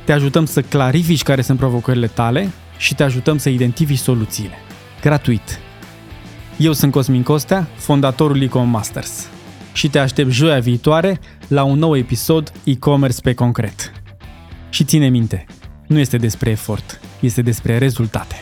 [0.09, 4.53] Te ajutăm să clarifici care sunt provocările tale și te ajutăm să identifici soluțiile.
[5.01, 5.59] Gratuit.
[6.57, 9.27] Eu sunt Cosmin Costea, fondatorul Ecom Masters
[9.73, 13.91] și te aștept joia viitoare la un nou episod e-commerce pe concret.
[14.69, 15.45] Și ține minte,
[15.87, 18.35] nu este despre efort, este despre rezultate.